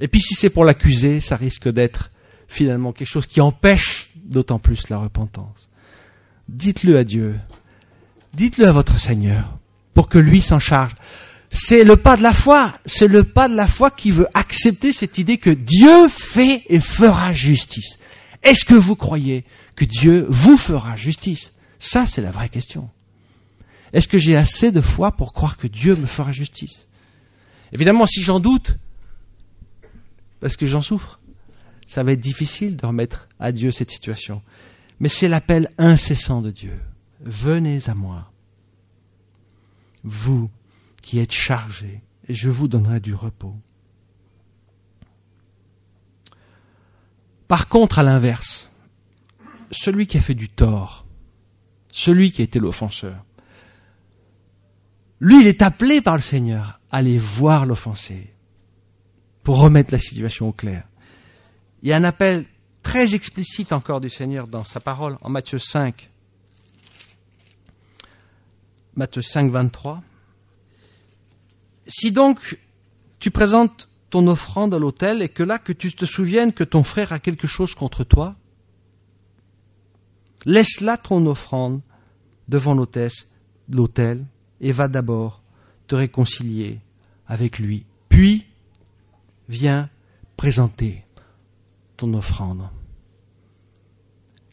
Et 0.01 0.09
puis 0.09 0.19
si 0.19 0.33
c'est 0.33 0.49
pour 0.49 0.65
l'accuser, 0.65 1.21
ça 1.21 1.37
risque 1.37 1.69
d'être 1.69 2.11
finalement 2.49 2.91
quelque 2.91 3.07
chose 3.07 3.25
qui 3.25 3.39
empêche 3.39 4.11
d'autant 4.17 4.59
plus 4.59 4.89
la 4.89 4.97
repentance. 4.97 5.69
Dites-le 6.49 6.97
à 6.97 7.05
Dieu. 7.05 7.39
Dites-le 8.33 8.67
à 8.67 8.73
votre 8.73 8.99
Seigneur 8.99 9.57
pour 9.93 10.09
que 10.09 10.19
lui 10.19 10.41
s'en 10.41 10.59
charge. 10.59 10.93
C'est 11.49 11.83
le 11.83 11.97
pas 11.97 12.15
de 12.15 12.23
la 12.23 12.33
foi. 12.33 12.73
C'est 12.85 13.07
le 13.07 13.23
pas 13.23 13.49
de 13.49 13.55
la 13.55 13.67
foi 13.67 13.91
qui 13.91 14.11
veut 14.11 14.27
accepter 14.33 14.93
cette 14.93 15.17
idée 15.17 15.37
que 15.37 15.49
Dieu 15.49 16.07
fait 16.07 16.63
et 16.69 16.79
fera 16.79 17.33
justice. 17.33 17.97
Est-ce 18.43 18.65
que 18.65 18.75
vous 18.75 18.95
croyez 18.95 19.45
que 19.75 19.85
Dieu 19.85 20.25
vous 20.29 20.57
fera 20.57 20.95
justice? 20.95 21.53
Ça, 21.79 22.05
c'est 22.05 22.21
la 22.21 22.31
vraie 22.31 22.49
question. 22.49 22.89
Est-ce 23.93 24.07
que 24.07 24.19
j'ai 24.19 24.35
assez 24.35 24.71
de 24.71 24.81
foi 24.81 25.11
pour 25.11 25.33
croire 25.33 25.57
que 25.57 25.67
Dieu 25.67 25.95
me 25.95 26.05
fera 26.05 26.31
justice? 26.31 26.85
Évidemment, 27.73 28.05
si 28.05 28.21
j'en 28.21 28.39
doute, 28.39 28.77
parce 30.39 30.57
que 30.57 30.67
j'en 30.67 30.81
souffre, 30.81 31.19
ça 31.87 32.03
va 32.03 32.11
être 32.11 32.19
difficile 32.19 32.77
de 32.77 32.85
remettre 32.85 33.27
à 33.39 33.51
Dieu 33.51 33.71
cette 33.71 33.89
situation. 33.89 34.43
Mais 34.99 35.09
c'est 35.09 35.27
l'appel 35.27 35.69
incessant 35.77 36.41
de 36.41 36.51
Dieu. 36.51 36.79
Venez 37.21 37.79
à 37.87 37.95
moi, 37.95 38.31
vous 40.03 40.49
qui 41.01 41.19
êtes 41.19 41.31
chargés, 41.31 42.01
et 42.27 42.33
je 42.33 42.49
vous 42.49 42.67
donnerai 42.67 42.99
du 42.99 43.13
repos. 43.13 43.55
Par 47.47 47.67
contre, 47.67 47.99
à 47.99 48.03
l'inverse, 48.03 48.71
celui 49.71 50.05
qui 50.05 50.17
a 50.17 50.21
fait 50.21 50.35
du 50.35 50.49
tort, 50.49 51.05
celui 51.91 52.31
qui 52.31 52.41
a 52.41 52.43
été 52.43 52.59
l'offenseur, 52.59 53.25
lui, 55.19 55.41
il 55.41 55.47
est 55.47 55.61
appelé 55.61 56.01
par 56.01 56.15
le 56.15 56.21
Seigneur 56.21 56.79
à 56.91 56.97
aller 56.97 57.17
voir 57.17 57.65
l'offensé 57.65 58.33
pour 59.43 59.59
remettre 59.59 59.91
la 59.91 59.99
situation 59.99 60.49
au 60.49 60.51
clair. 60.53 60.87
Il 61.81 61.89
y 61.89 61.93
a 61.93 61.97
un 61.97 62.03
appel 62.03 62.45
très 62.83 63.15
explicite 63.15 63.73
encore 63.73 63.99
du 63.99 64.09
Seigneur 64.09 64.47
dans 64.47 64.63
sa 64.63 64.79
parole 64.79 65.17
en 65.21 65.29
Matthieu 65.29 65.59
5. 65.59 66.09
Matthieu 68.95 69.21
5, 69.21 69.51
23. 69.51 70.03
Si 71.89 72.11
donc 72.11 72.59
tu 73.19 73.31
présentes 73.31 73.89
ton 74.09 74.27
offrande 74.27 74.73
à 74.73 74.79
l'autel 74.79 75.21
et 75.21 75.29
que 75.29 75.43
là 75.43 75.59
que 75.59 75.73
tu 75.73 75.91
te 75.91 76.05
souviennes 76.05 76.53
que 76.53 76.63
ton 76.63 76.83
frère 76.83 77.11
a 77.11 77.19
quelque 77.19 77.47
chose 77.47 77.75
contre 77.75 78.03
toi, 78.03 78.35
laisse 80.45 80.81
là 80.81 80.97
ton 80.97 81.25
offrande 81.25 81.81
devant 82.47 82.73
l'hôtesse, 82.73 83.27
l'autel, 83.69 84.25
et 84.61 84.71
va 84.71 84.87
d'abord 84.87 85.41
te 85.87 85.95
réconcilier 85.95 86.79
avec 87.27 87.59
lui. 87.59 87.85
Puis, 88.07 88.45
viens 89.47 89.89
présenter 90.37 91.03
ton 91.97 92.13
offrande. 92.13 92.69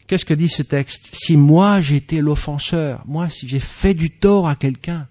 Qu'est-ce 0.07 0.25
que 0.25 0.33
dit 0.33 0.49
ce 0.49 0.63
texte? 0.63 1.13
Si 1.13 1.37
moi 1.37 1.81
été 1.81 2.21
l'offenseur, 2.21 3.03
moi 3.05 3.29
si 3.29 3.47
j'ai 3.47 3.59
fait 3.59 3.93
du 3.93 4.09
tort 4.09 4.47
à 4.47 4.55
quelqu'un, 4.55 5.07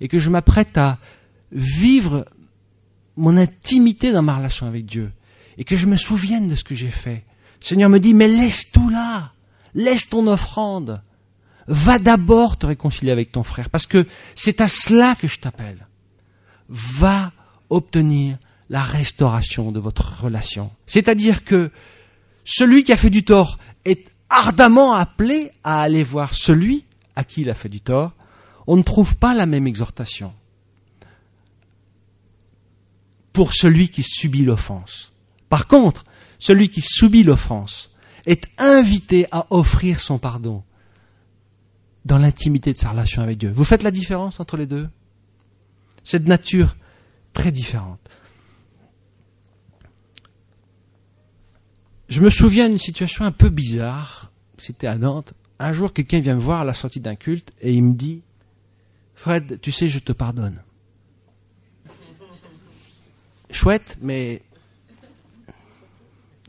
et 0.00 0.08
que 0.08 0.18
je 0.18 0.30
m'apprête 0.30 0.76
à 0.76 0.98
vivre 1.52 2.26
mon 3.16 3.36
intimité 3.36 4.12
dans 4.12 4.22
ma 4.22 4.36
relation 4.36 4.66
avec 4.66 4.86
Dieu, 4.86 5.12
et 5.58 5.64
que 5.64 5.76
je 5.76 5.86
me 5.86 5.96
souvienne 5.96 6.48
de 6.48 6.54
ce 6.54 6.64
que 6.64 6.74
j'ai 6.74 6.90
fait, 6.90 7.24
le 7.60 7.64
Seigneur 7.64 7.88
me 7.88 7.98
dit, 7.98 8.14
mais 8.14 8.28
laisse 8.28 8.70
tout 8.70 8.90
là, 8.90 9.32
laisse 9.74 10.08
ton 10.08 10.26
offrande, 10.26 11.02
va 11.66 11.98
d'abord 11.98 12.56
te 12.58 12.66
réconcilier 12.66 13.10
avec 13.10 13.32
ton 13.32 13.42
frère, 13.42 13.70
parce 13.70 13.86
que 13.86 14.06
c'est 14.34 14.60
à 14.60 14.68
cela 14.68 15.14
que 15.14 15.28
je 15.28 15.38
t'appelle. 15.38 15.86
Va 16.68 17.32
obtenir 17.70 18.36
la 18.68 18.82
restauration 18.82 19.72
de 19.72 19.80
votre 19.80 20.22
relation. 20.22 20.70
C'est-à-dire 20.86 21.44
que 21.44 21.70
celui 22.44 22.84
qui 22.84 22.92
a 22.92 22.96
fait 22.96 23.10
du 23.10 23.24
tort 23.24 23.58
est 23.84 24.10
ardemment 24.28 24.92
appelé 24.94 25.50
à 25.64 25.82
aller 25.82 26.02
voir 26.02 26.34
celui 26.34 26.84
à 27.14 27.24
qui 27.24 27.42
il 27.42 27.50
a 27.50 27.54
fait 27.54 27.68
du 27.68 27.80
tort. 27.80 28.12
On 28.66 28.76
ne 28.76 28.82
trouve 28.82 29.16
pas 29.16 29.34
la 29.34 29.46
même 29.46 29.66
exhortation 29.66 30.32
pour 33.36 33.52
celui 33.52 33.90
qui 33.90 34.02
subit 34.02 34.46
l'offense. 34.46 35.12
Par 35.50 35.66
contre, 35.66 36.06
celui 36.38 36.70
qui 36.70 36.80
subit 36.80 37.22
l'offense 37.22 37.94
est 38.24 38.48
invité 38.56 39.26
à 39.30 39.46
offrir 39.50 40.00
son 40.00 40.18
pardon 40.18 40.62
dans 42.06 42.16
l'intimité 42.16 42.72
de 42.72 42.78
sa 42.78 42.92
relation 42.92 43.20
avec 43.20 43.36
Dieu. 43.36 43.52
Vous 43.54 43.64
faites 43.64 43.82
la 43.82 43.90
différence 43.90 44.40
entre 44.40 44.56
les 44.56 44.64
deux? 44.64 44.88
C'est 46.02 46.24
de 46.24 46.30
nature 46.30 46.78
très 47.34 47.52
différente. 47.52 48.00
Je 52.08 52.22
me 52.22 52.30
souviens 52.30 52.70
d'une 52.70 52.78
situation 52.78 53.26
un 53.26 53.32
peu 53.32 53.50
bizarre. 53.50 54.32
C'était 54.56 54.86
à 54.86 54.96
Nantes. 54.96 55.34
Un 55.58 55.74
jour, 55.74 55.92
quelqu'un 55.92 56.20
vient 56.20 56.36
me 56.36 56.40
voir 56.40 56.62
à 56.62 56.64
la 56.64 56.72
sortie 56.72 57.00
d'un 57.00 57.16
culte 57.16 57.52
et 57.60 57.74
il 57.74 57.84
me 57.84 57.94
dit 57.94 58.22
Fred, 59.14 59.60
tu 59.60 59.72
sais, 59.72 59.90
je 59.90 59.98
te 59.98 60.12
pardonne. 60.12 60.62
Chouette, 63.56 63.96
mais 64.02 64.42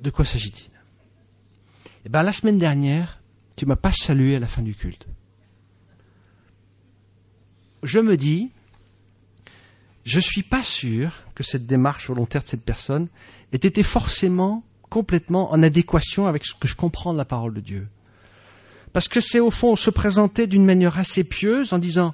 de 0.01 0.09
quoi 0.09 0.25
s'agit-il? 0.25 0.69
Eh 2.05 2.09
bien, 2.09 2.21
la 2.21 2.33
semaine 2.33 2.57
dernière, 2.57 3.21
tu 3.55 3.65
m'as 3.65 3.77
pas 3.77 3.93
salué 3.93 4.35
à 4.35 4.39
la 4.39 4.45
fin 4.45 4.61
du 4.61 4.75
culte. 4.75 5.07
Je 7.81 7.99
me 7.99 8.17
dis, 8.17 8.51
je 10.03 10.19
suis 10.19 10.43
pas 10.43 10.63
sûr 10.63 11.23
que 11.33 11.43
cette 11.43 11.65
démarche 11.65 12.07
volontaire 12.07 12.43
de 12.43 12.47
cette 12.49 12.65
personne 12.65 13.07
ait 13.53 13.55
été 13.55 13.83
forcément 13.83 14.65
complètement 14.89 15.53
en 15.53 15.63
adéquation 15.63 16.27
avec 16.27 16.43
ce 16.43 16.55
que 16.55 16.67
je 16.67 16.75
comprends 16.75 17.13
de 17.13 17.17
la 17.17 17.25
parole 17.25 17.53
de 17.53 17.61
Dieu. 17.61 17.87
Parce 18.91 19.07
que 19.07 19.21
c'est 19.21 19.39
au 19.39 19.49
fond 19.49 19.77
se 19.77 19.89
présenter 19.89 20.45
d'une 20.45 20.65
manière 20.65 20.97
assez 20.97 21.23
pieuse 21.23 21.71
en 21.71 21.77
disant 21.77 22.13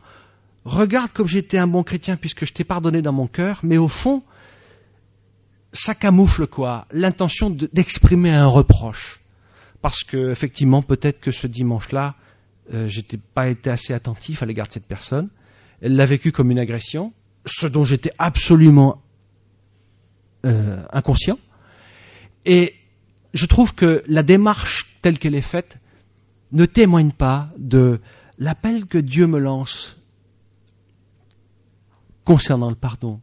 Regarde 0.65 1.12
comme 1.12 1.27
j'étais 1.27 1.58
un 1.58 1.67
bon 1.67 1.82
chrétien 1.82 2.15
puisque 2.15 2.45
je 2.45 2.53
t'ai 2.53 2.63
pardonné 2.63 3.01
dans 3.01 3.12
mon 3.12 3.25
cœur, 3.25 3.60
mais 3.63 3.77
au 3.77 3.88
fond, 3.88 4.21
ça 5.74 5.96
camoufle 5.96 6.48
quoi? 6.48 6.88
L'intention 6.92 7.50
d'exprimer 7.50 8.32
un 8.32 8.48
reproche. 8.48 9.20
Parce 9.82 10.04
que, 10.04 10.32
effectivement, 10.32 10.82
peut-être 10.82 11.20
que 11.20 11.32
ce 11.32 11.48
dimanche-là, 11.48 12.16
euh, 12.74 12.88
j'étais 12.88 13.18
pas 13.18 13.50
été 13.50 13.70
assez 13.70 13.94
attentif 13.94 14.42
à 14.42 14.46
l'égard 14.46 14.68
de 14.68 14.74
cette 14.74 14.88
personne. 14.88 15.30
Elle 15.82 15.96
l'a 15.96 16.06
vécu 16.06 16.32
comme 16.32 16.52
une 16.52 16.60
agression, 16.60 17.12
ce 17.46 17.68
dont 17.68 17.84
j'étais 17.84 18.14
absolument 18.18 19.02
euh, 20.46 20.82
inconscient. 20.94 21.38
Et 22.46 22.76
je 23.34 23.46
trouve 23.46 23.74
que 23.74 24.04
la 24.08 24.24
démarche 24.24 24.98
telle 25.02 25.20
qu'elle 25.20 25.36
est 25.36 25.42
faite 25.42 25.78
ne 26.52 26.66
témoigne 26.66 27.12
pas 27.12 27.50
de 27.58 28.00
l'appel 28.38 28.86
que 28.86 28.98
Dieu 28.98 29.28
me 29.28 29.40
lance 29.40 29.98
concernant 32.24 32.70
le 32.70 32.76
pardon. 32.76 33.20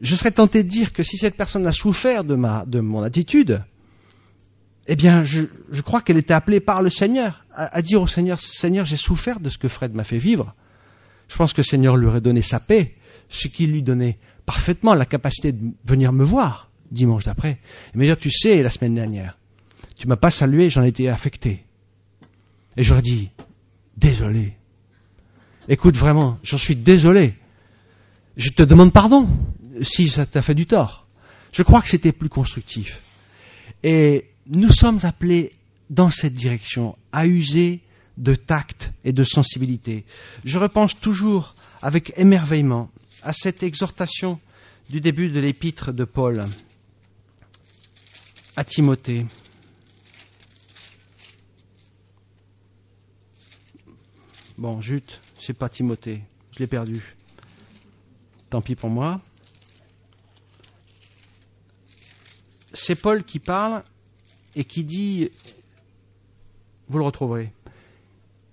Je 0.00 0.14
serais 0.14 0.30
tenté 0.30 0.62
de 0.62 0.68
dire 0.68 0.92
que 0.92 1.02
si 1.02 1.16
cette 1.16 1.36
personne 1.36 1.66
a 1.66 1.72
souffert 1.72 2.24
de, 2.24 2.34
ma, 2.34 2.64
de 2.66 2.80
mon 2.80 3.02
attitude, 3.02 3.62
eh 4.88 4.96
bien, 4.96 5.24
je, 5.24 5.42
je 5.70 5.80
crois 5.80 6.00
qu'elle 6.00 6.18
était 6.18 6.34
appelée 6.34 6.60
par 6.60 6.82
le 6.82 6.90
Seigneur 6.90 7.44
à, 7.52 7.82
dire 7.82 8.02
au 8.02 8.06
Seigneur, 8.06 8.40
Seigneur, 8.40 8.84
j'ai 8.84 8.96
souffert 8.96 9.40
de 9.40 9.48
ce 9.48 9.58
que 9.58 9.68
Fred 9.68 9.94
m'a 9.94 10.04
fait 10.04 10.18
vivre. 10.18 10.54
Je 11.28 11.36
pense 11.36 11.52
que 11.52 11.62
le 11.62 11.64
Seigneur 11.64 11.96
lui 11.96 12.06
aurait 12.06 12.20
donné 12.20 12.42
sa 12.42 12.60
paix, 12.60 12.94
ce 13.28 13.48
qui 13.48 13.66
lui 13.66 13.82
donnait 13.82 14.18
parfaitement 14.44 14.94
la 14.94 15.06
capacité 15.06 15.52
de 15.52 15.72
venir 15.84 16.12
me 16.12 16.22
voir 16.22 16.70
dimanche 16.90 17.24
d'après. 17.24 17.58
Il 17.94 17.98
m'a 17.98 18.14
dit, 18.14 18.20
tu 18.20 18.30
sais, 18.30 18.62
la 18.62 18.70
semaine 18.70 18.94
dernière, 18.94 19.38
tu 19.98 20.06
m'as 20.06 20.16
pas 20.16 20.30
salué, 20.30 20.70
j'en 20.70 20.82
étais 20.82 21.08
affecté. 21.08 21.64
Et 22.76 22.82
j'aurais 22.82 23.02
dit, 23.02 23.30
désolé. 23.96 24.54
Écoute, 25.68 25.96
vraiment, 25.96 26.38
j'en 26.44 26.58
suis 26.58 26.76
désolé. 26.76 27.34
Je 28.36 28.50
te 28.50 28.62
demande 28.62 28.92
pardon 28.92 29.28
si 29.82 30.08
ça 30.08 30.26
t'a 30.26 30.42
fait 30.42 30.54
du 30.54 30.66
tort. 30.66 31.06
Je 31.52 31.62
crois 31.62 31.80
que 31.80 31.88
c'était 31.88 32.12
plus 32.12 32.28
constructif. 32.28 33.00
Et 33.82 34.30
nous 34.46 34.70
sommes 34.70 35.00
appelés 35.02 35.52
dans 35.90 36.10
cette 36.10 36.34
direction 36.34 36.96
à 37.12 37.26
user 37.26 37.80
de 38.16 38.34
tact 38.34 38.90
et 39.04 39.12
de 39.12 39.24
sensibilité. 39.24 40.04
Je 40.44 40.58
repense 40.58 40.98
toujours 40.98 41.54
avec 41.82 42.12
émerveillement 42.16 42.90
à 43.22 43.32
cette 43.32 43.62
exhortation 43.62 44.38
du 44.90 45.00
début 45.00 45.28
de 45.30 45.40
l'épître 45.40 45.92
de 45.92 46.04
Paul 46.04 46.44
à 48.56 48.64
Timothée. 48.64 49.26
Bon, 54.56 54.80
jute, 54.80 55.20
c'est 55.40 55.52
pas 55.52 55.68
Timothée, 55.68 56.22
je 56.52 56.60
l'ai 56.60 56.66
perdu. 56.66 57.16
Tant 58.48 58.62
pis 58.62 58.74
pour 58.74 58.88
moi. 58.88 59.20
C'est 62.78 62.94
Paul 62.94 63.24
qui 63.24 63.38
parle 63.38 63.82
et 64.54 64.64
qui 64.64 64.84
dit, 64.84 65.30
vous 66.88 66.98
le 66.98 67.04
retrouverez, 67.04 67.52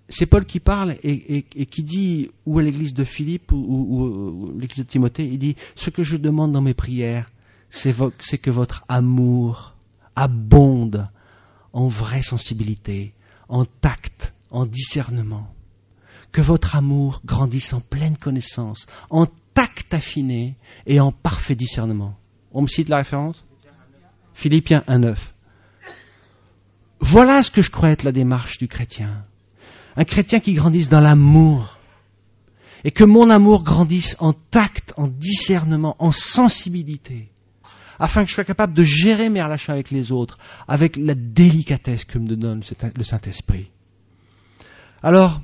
c'est 0.09 0.25
Paul 0.25 0.45
qui 0.45 0.59
parle 0.59 0.95
et, 1.03 1.43
qui 1.43 1.83
dit, 1.83 2.31
ou 2.45 2.59
à 2.59 2.61
l'église 2.61 2.93
de 2.93 3.03
Philippe 3.03 3.51
ou, 3.51 3.57
ou 3.57 4.59
l'église 4.59 4.85
de 4.85 4.89
Timothée, 4.89 5.25
il 5.25 5.39
dit, 5.39 5.55
ce 5.75 5.89
que 5.89 6.03
je 6.03 6.17
demande 6.17 6.51
dans 6.51 6.61
mes 6.61 6.73
prières, 6.73 7.29
c'est 7.69 8.37
que 8.37 8.49
votre 8.49 8.85
amour 8.87 9.75
abonde 10.15 11.09
en 11.73 11.87
vraie 11.87 12.21
sensibilité, 12.21 13.13
en 13.49 13.65
tact, 13.65 14.33
en 14.51 14.65
discernement. 14.65 15.53
Que 16.31 16.41
votre 16.41 16.75
amour 16.75 17.21
grandisse 17.25 17.73
en 17.73 17.81
pleine 17.81 18.17
connaissance, 18.17 18.85
en 19.09 19.27
tact 19.53 19.93
affiné 19.93 20.55
et 20.85 20.99
en 20.99 21.11
parfait 21.11 21.55
discernement. 21.55 22.17
On 22.51 22.61
me 22.61 22.67
cite 22.67 22.89
la 22.89 22.97
référence? 22.97 23.45
Philippiens 24.33 24.83
1.9. 24.87 25.15
Voilà 26.99 27.43
ce 27.43 27.51
que 27.51 27.61
je 27.61 27.69
crois 27.69 27.89
être 27.89 28.03
la 28.03 28.11
démarche 28.11 28.57
du 28.57 28.67
chrétien. 28.67 29.25
Un 29.95 30.05
chrétien 30.05 30.39
qui 30.39 30.53
grandisse 30.53 30.89
dans 30.89 31.01
l'amour. 31.01 31.77
Et 32.83 32.91
que 32.91 33.03
mon 33.03 33.29
amour 33.29 33.63
grandisse 33.63 34.15
en 34.19 34.33
tact, 34.33 34.93
en 34.97 35.07
discernement, 35.07 35.95
en 35.99 36.11
sensibilité 36.11 37.29
afin 37.99 38.23
que 38.23 38.29
je 38.29 38.35
sois 38.35 38.43
capable 38.43 38.73
de 38.73 38.83
gérer 38.83 39.29
mes 39.29 39.41
relations 39.41 39.71
avec 39.71 39.91
les 39.91 40.11
autres 40.11 40.37
avec 40.67 40.97
la 40.97 41.15
délicatesse 41.15 42.05
que 42.05 42.17
me 42.17 42.35
donne 42.35 42.61
le 42.97 43.03
Saint-Esprit. 43.03 43.71
Alors, 45.01 45.41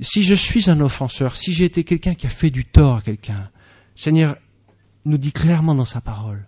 si 0.00 0.22
je 0.22 0.34
suis 0.34 0.70
un 0.70 0.80
offenseur, 0.80 1.36
si 1.36 1.52
j'ai 1.52 1.64
été 1.64 1.84
quelqu'un 1.84 2.14
qui 2.14 2.26
a 2.26 2.30
fait 2.30 2.50
du 2.50 2.64
tort 2.64 2.96
à 2.96 3.02
quelqu'un, 3.02 3.50
Seigneur 3.94 4.36
nous 5.04 5.18
dit 5.18 5.32
clairement 5.32 5.74
dans 5.74 5.84
sa 5.84 6.00
parole, 6.00 6.46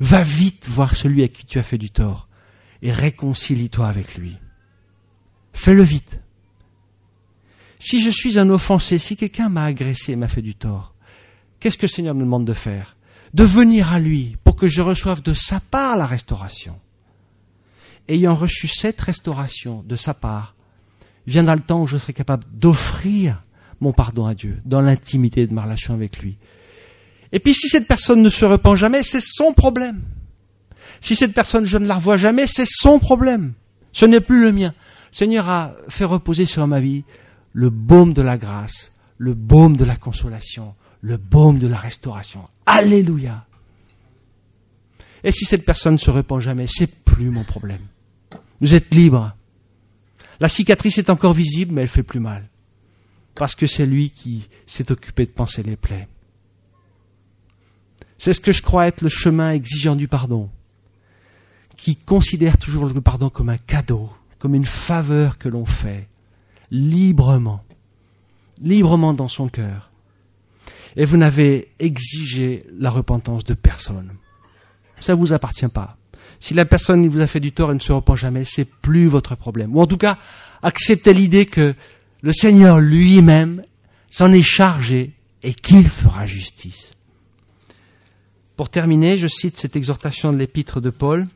va 0.00 0.22
vite 0.22 0.66
voir 0.68 0.96
celui 0.96 1.22
à 1.22 1.28
qui 1.28 1.44
tu 1.44 1.58
as 1.58 1.62
fait 1.62 1.78
du 1.78 1.90
tort 1.90 2.28
et 2.82 2.90
réconcilie-toi 2.90 3.86
avec 3.86 4.16
lui. 4.16 4.36
Fais-le 5.52 5.82
vite. 5.82 6.20
Si 7.78 8.00
je 8.02 8.10
suis 8.10 8.38
un 8.38 8.50
offensé, 8.50 8.98
si 8.98 9.16
quelqu'un 9.16 9.48
m'a 9.48 9.64
agressé 9.64 10.12
et 10.12 10.16
m'a 10.16 10.28
fait 10.28 10.42
du 10.42 10.54
tort, 10.54 10.94
qu'est-ce 11.58 11.78
que 11.78 11.86
le 11.86 11.88
Seigneur 11.88 12.14
me 12.14 12.24
demande 12.24 12.46
de 12.46 12.54
faire? 12.54 12.96
De 13.34 13.44
venir 13.44 13.92
à 13.92 14.00
lui 14.00 14.36
pour 14.42 14.56
que 14.56 14.66
je 14.66 14.82
reçoive 14.82 15.22
de 15.22 15.34
sa 15.34 15.60
part 15.60 15.96
la 15.96 16.06
restauration. 16.06 16.78
Ayant 18.08 18.34
reçu 18.34 18.66
cette 18.66 19.00
restauration 19.00 19.84
de 19.86 19.96
sa 19.96 20.14
part, 20.14 20.56
viendra 21.26 21.54
le 21.54 21.62
temps 21.62 21.82
où 21.82 21.86
je 21.86 21.96
serai 21.96 22.12
capable 22.12 22.44
d'offrir 22.52 23.42
mon 23.80 23.92
pardon 23.92 24.26
à 24.26 24.34
Dieu, 24.34 24.60
dans 24.64 24.80
l'intimité 24.80 25.46
de 25.46 25.54
ma 25.54 25.62
relation 25.62 25.94
avec 25.94 26.18
lui. 26.18 26.36
Et 27.32 27.38
puis 27.40 27.54
si 27.54 27.68
cette 27.68 27.86
personne 27.86 28.22
ne 28.22 28.28
se 28.28 28.44
repent 28.44 28.74
jamais, 28.74 29.02
c'est 29.02 29.22
son 29.22 29.52
problème. 29.52 30.02
Si 31.00 31.14
cette 31.14 31.32
personne, 31.32 31.64
je 31.64 31.78
ne 31.78 31.86
la 31.86 31.96
revois 31.96 32.16
jamais, 32.16 32.46
c'est 32.46 32.68
son 32.68 32.98
problème. 32.98 33.54
Ce 33.92 34.04
n'est 34.04 34.20
plus 34.20 34.42
le 34.42 34.52
mien. 34.52 34.74
Seigneur 35.10 35.48
a 35.48 35.74
fait 35.88 36.04
reposer 36.04 36.46
sur 36.46 36.66
ma 36.66 36.80
vie 36.80 37.04
le 37.52 37.70
baume 37.70 38.12
de 38.12 38.22
la 38.22 38.36
grâce, 38.36 38.92
le 39.18 39.34
baume 39.34 39.76
de 39.76 39.84
la 39.84 39.96
consolation, 39.96 40.74
le 41.00 41.16
baume 41.16 41.58
de 41.58 41.66
la 41.66 41.78
restauration. 41.78 42.42
Alléluia. 42.66 43.44
Et 45.24 45.32
si 45.32 45.44
cette 45.44 45.64
personne 45.64 45.94
ne 45.94 45.98
se 45.98 46.10
repent 46.10 46.40
jamais, 46.40 46.66
c'est 46.66 47.04
plus 47.04 47.30
mon 47.30 47.44
problème. 47.44 47.82
Vous 48.60 48.74
êtes 48.74 48.94
libre. 48.94 49.34
La 50.38 50.48
cicatrice 50.48 50.98
est 50.98 51.10
encore 51.10 51.34
visible, 51.34 51.74
mais 51.74 51.82
elle 51.82 51.88
fait 51.88 52.02
plus 52.02 52.20
mal. 52.20 52.48
Parce 53.34 53.54
que 53.54 53.66
c'est 53.66 53.86
lui 53.86 54.10
qui 54.10 54.48
s'est 54.66 54.90
occupé 54.92 55.26
de 55.26 55.30
penser 55.30 55.62
les 55.62 55.76
plaies. 55.76 56.08
C'est 58.20 58.34
ce 58.34 58.40
que 58.40 58.52
je 58.52 58.60
crois 58.60 58.86
être 58.86 59.00
le 59.00 59.08
chemin 59.08 59.52
exigeant 59.52 59.96
du 59.96 60.06
pardon, 60.06 60.50
qui 61.78 61.96
considère 61.96 62.58
toujours 62.58 62.84
le 62.84 63.00
pardon 63.00 63.30
comme 63.30 63.48
un 63.48 63.56
cadeau, 63.56 64.10
comme 64.38 64.54
une 64.54 64.66
faveur 64.66 65.38
que 65.38 65.48
l'on 65.48 65.64
fait, 65.64 66.06
librement, 66.70 67.64
librement 68.60 69.14
dans 69.14 69.28
son 69.28 69.48
cœur. 69.48 69.90
Et 70.96 71.06
vous 71.06 71.16
n'avez 71.16 71.72
exigé 71.78 72.66
la 72.78 72.90
repentance 72.90 73.42
de 73.44 73.54
personne. 73.54 74.12
Ça 74.98 75.14
ne 75.14 75.18
vous 75.18 75.32
appartient 75.32 75.68
pas. 75.68 75.96
Si 76.40 76.52
la 76.52 76.66
personne 76.66 77.08
vous 77.08 77.20
a 77.20 77.26
fait 77.26 77.40
du 77.40 77.52
tort 77.52 77.70
et 77.70 77.74
ne 77.74 77.78
se 77.78 77.90
repent 77.90 78.16
jamais, 78.16 78.44
c'est 78.44 78.66
plus 78.82 79.06
votre 79.06 79.34
problème. 79.34 79.74
Ou 79.74 79.80
en 79.80 79.86
tout 79.86 79.96
cas, 79.96 80.18
acceptez 80.60 81.14
l'idée 81.14 81.46
que 81.46 81.74
le 82.20 82.32
Seigneur 82.34 82.80
lui-même 82.80 83.62
s'en 84.10 84.30
est 84.30 84.42
chargé 84.42 85.14
et 85.42 85.54
qu'il 85.54 85.88
fera 85.88 86.26
justice. 86.26 86.90
Pour 88.60 88.68
terminer, 88.68 89.16
je 89.16 89.26
cite 89.26 89.56
cette 89.56 89.74
exhortation 89.74 90.34
de 90.34 90.36
l'épître 90.36 90.82
de 90.82 90.90
Paul, 90.90 91.26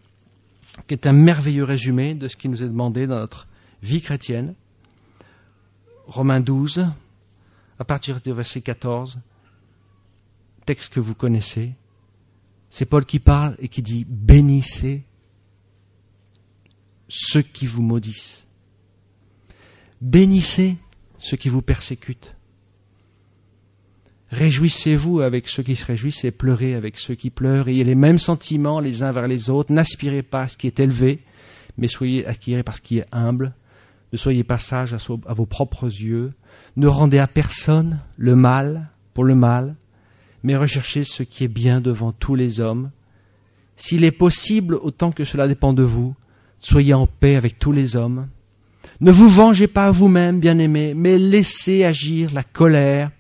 qui 0.86 0.92
est 0.92 1.06
un 1.06 1.14
merveilleux 1.14 1.64
résumé 1.64 2.12
de 2.12 2.28
ce 2.28 2.36
qui 2.36 2.50
nous 2.50 2.62
est 2.62 2.66
demandé 2.66 3.06
dans 3.06 3.18
notre 3.18 3.48
vie 3.82 4.02
chrétienne. 4.02 4.54
Romains 6.06 6.40
12, 6.40 6.86
à 7.78 7.84
partir 7.86 8.20
du 8.20 8.30
verset 8.34 8.60
14, 8.60 9.16
texte 10.66 10.92
que 10.92 11.00
vous 11.00 11.14
connaissez. 11.14 11.72
C'est 12.68 12.84
Paul 12.84 13.06
qui 13.06 13.20
parle 13.20 13.56
et 13.58 13.68
qui 13.68 13.80
dit 13.80 14.04
Bénissez 14.06 15.02
ceux 17.08 17.40
qui 17.40 17.66
vous 17.66 17.80
maudissent. 17.80 18.46
Bénissez 20.02 20.76
ceux 21.16 21.38
qui 21.38 21.48
vous 21.48 21.62
persécutent. 21.62 22.36
Réjouissez-vous 24.35 25.20
avec 25.20 25.49
ceux 25.49 25.62
qui 25.62 25.76
se 25.76 25.87
réjouissent 25.87 26.24
et 26.24 26.32
pleurez 26.32 26.74
avec 26.74 26.99
ceux 26.99 27.14
qui 27.14 27.30
pleurent. 27.30 27.68
Ayez 27.68 27.85
les 27.85 27.95
mêmes 27.95 28.18
sentiments 28.18 28.80
les 28.80 29.05
uns 29.05 29.12
vers 29.12 29.28
les 29.28 29.49
autres. 29.49 29.72
N'aspirez 29.72 30.22
pas 30.22 30.43
à 30.43 30.49
ce 30.49 30.57
qui 30.57 30.66
est 30.66 30.80
élevé, 30.80 31.20
mais 31.78 31.87
soyez 31.87 32.26
acquérés 32.26 32.64
par 32.64 32.76
ce 32.76 32.82
qui 32.82 32.99
est 32.99 33.07
humble. 33.12 33.55
Ne 34.12 34.18
soyez 34.18 34.43
pas 34.43 34.59
sages 34.59 34.93
à 34.93 35.35
vos 35.35 35.47
propres 35.47 35.87
yeux. 35.87 36.32
Ne 36.74 36.89
rendez 36.89 37.20
à 37.20 37.28
personne 37.28 38.01
le 38.16 38.35
mal 38.35 38.89
pour 39.14 39.22
le 39.22 39.37
mal, 39.37 39.76
mais 40.43 40.57
recherchez 40.57 41.05
ce 41.05 41.22
qui 41.22 41.45
est 41.45 41.49
bien 41.49 41.80
devant 41.80 42.11
tous 42.11 42.35
les 42.35 42.59
hommes. 42.59 42.91
S'il 43.76 44.03
est 44.03 44.11
possible, 44.11 44.74
autant 44.74 45.12
que 45.12 45.24
cela 45.24 45.47
dépend 45.47 45.74
de 45.74 45.85
vous, 45.85 46.16
soyez 46.59 46.93
en 46.95 47.07
paix 47.07 47.37
avec 47.37 47.61
tous 47.61 47.70
les 47.70 47.95
hommes. 47.95 48.26
Ne 49.01 49.12
vous 49.12 49.28
vengez 49.28 49.68
pas 49.68 49.93
vous-même, 49.93 50.41
bien-aimés, 50.41 50.93
mais 50.95 51.18
laissez 51.18 51.85
agir 51.85 52.32
la 52.35 52.43
colère 52.43 53.12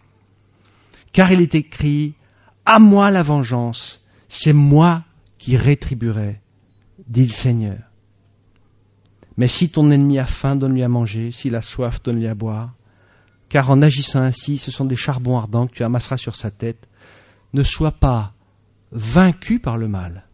car 1.14 1.30
il 1.32 1.40
est 1.40 1.54
écrit, 1.54 2.14
à 2.66 2.78
moi 2.78 3.10
la 3.10 3.22
vengeance, 3.22 4.04
c'est 4.28 4.52
moi 4.52 5.04
qui 5.38 5.56
rétribuerai, 5.56 6.40
dit 7.06 7.24
le 7.24 7.32
Seigneur. 7.32 7.78
Mais 9.36 9.48
si 9.48 9.70
ton 9.70 9.90
ennemi 9.90 10.18
a 10.18 10.26
faim, 10.26 10.56
donne-lui 10.56 10.82
à 10.82 10.88
manger, 10.88 11.30
s'il 11.30 11.54
a 11.54 11.62
soif, 11.62 12.02
donne-lui 12.02 12.26
à 12.26 12.34
boire, 12.34 12.74
car 13.48 13.70
en 13.70 13.80
agissant 13.80 14.20
ainsi, 14.20 14.58
ce 14.58 14.72
sont 14.72 14.84
des 14.84 14.96
charbons 14.96 15.38
ardents 15.38 15.68
que 15.68 15.74
tu 15.74 15.84
amasseras 15.84 16.16
sur 16.16 16.34
sa 16.34 16.50
tête. 16.50 16.88
Ne 17.52 17.62
sois 17.62 17.92
pas 17.92 18.34
vaincu 18.90 19.60
par 19.60 19.76
le 19.76 19.86
mal, 19.86 20.26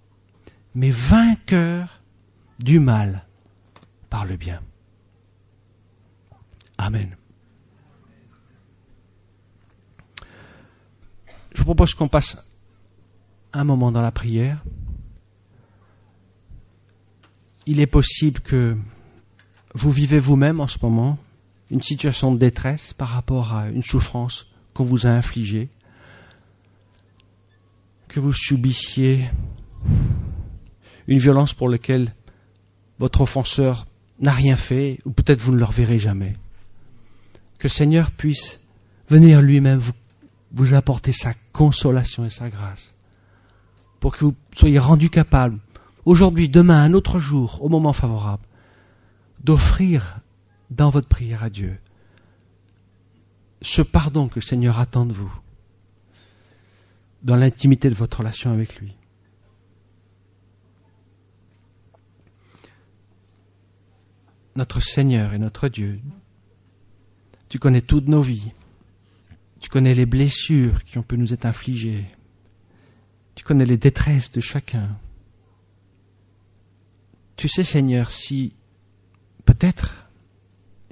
mais 0.74 0.90
vainqueur 0.90 2.00
du 2.58 2.80
mal 2.80 3.26
par 4.08 4.24
le 4.24 4.36
bien. 4.36 4.60
Amen. 6.78 7.19
Je 11.54 11.58
vous 11.58 11.64
propose 11.64 11.94
qu'on 11.94 12.08
passe 12.08 12.50
un 13.52 13.64
moment 13.64 13.90
dans 13.90 14.02
la 14.02 14.12
prière. 14.12 14.62
Il 17.66 17.80
est 17.80 17.86
possible 17.86 18.40
que 18.40 18.76
vous 19.74 19.90
vivez 19.90 20.18
vous-même 20.18 20.60
en 20.60 20.66
ce 20.66 20.78
moment 20.82 21.18
une 21.70 21.82
situation 21.82 22.32
de 22.32 22.38
détresse 22.38 22.92
par 22.92 23.08
rapport 23.08 23.54
à 23.54 23.68
une 23.68 23.82
souffrance 23.82 24.46
qu'on 24.74 24.84
vous 24.84 25.06
a 25.06 25.10
infligée, 25.10 25.68
que 28.08 28.18
vous 28.18 28.32
subissiez 28.32 29.30
une 31.06 31.18
violence 31.18 31.54
pour 31.54 31.68
laquelle 31.68 32.14
votre 32.98 33.20
offenseur 33.20 33.86
n'a 34.18 34.32
rien 34.32 34.56
fait, 34.56 34.98
ou 35.04 35.10
peut-être 35.10 35.40
vous 35.40 35.52
ne 35.52 35.58
le 35.58 35.64
reverrez 35.64 35.98
jamais. 35.98 36.36
Que 37.58 37.68
le 37.68 37.72
Seigneur 37.72 38.10
puisse 38.10 38.60
venir 39.08 39.40
lui-même 39.40 39.78
vous 39.78 39.92
vous 40.52 40.74
apporter 40.74 41.12
sa 41.12 41.32
consolation 41.52 42.24
et 42.24 42.30
sa 42.30 42.48
grâce, 42.48 42.92
pour 44.00 44.16
que 44.16 44.24
vous 44.24 44.34
soyez 44.56 44.78
rendus 44.78 45.10
capables, 45.10 45.58
aujourd'hui, 46.04 46.48
demain, 46.48 46.82
un 46.82 46.92
autre 46.92 47.18
jour, 47.18 47.62
au 47.62 47.68
moment 47.68 47.92
favorable, 47.92 48.44
d'offrir 49.42 50.20
dans 50.70 50.90
votre 50.90 51.08
prière 51.08 51.42
à 51.42 51.50
Dieu 51.50 51.78
ce 53.62 53.82
pardon 53.82 54.28
que 54.28 54.36
le 54.36 54.44
Seigneur 54.44 54.78
attend 54.78 55.06
de 55.06 55.12
vous, 55.12 55.32
dans 57.22 57.36
l'intimité 57.36 57.90
de 57.90 57.94
votre 57.94 58.18
relation 58.18 58.50
avec 58.52 58.76
lui. 58.80 58.96
Notre 64.56 64.80
Seigneur 64.80 65.32
et 65.32 65.38
notre 65.38 65.68
Dieu, 65.68 66.00
tu 67.48 67.58
connais 67.58 67.82
toutes 67.82 68.08
nos 68.08 68.22
vies. 68.22 68.52
Tu 69.60 69.68
connais 69.68 69.94
les 69.94 70.06
blessures 70.06 70.84
qui 70.84 70.98
ont 70.98 71.02
pu 71.02 71.18
nous 71.18 71.32
être 71.32 71.44
infligées. 71.44 72.04
Tu 73.34 73.44
connais 73.44 73.66
les 73.66 73.76
détresses 73.76 74.32
de 74.32 74.40
chacun. 74.40 74.88
Tu 77.36 77.48
sais, 77.48 77.64
Seigneur, 77.64 78.10
si 78.10 78.54
peut-être, 79.44 80.08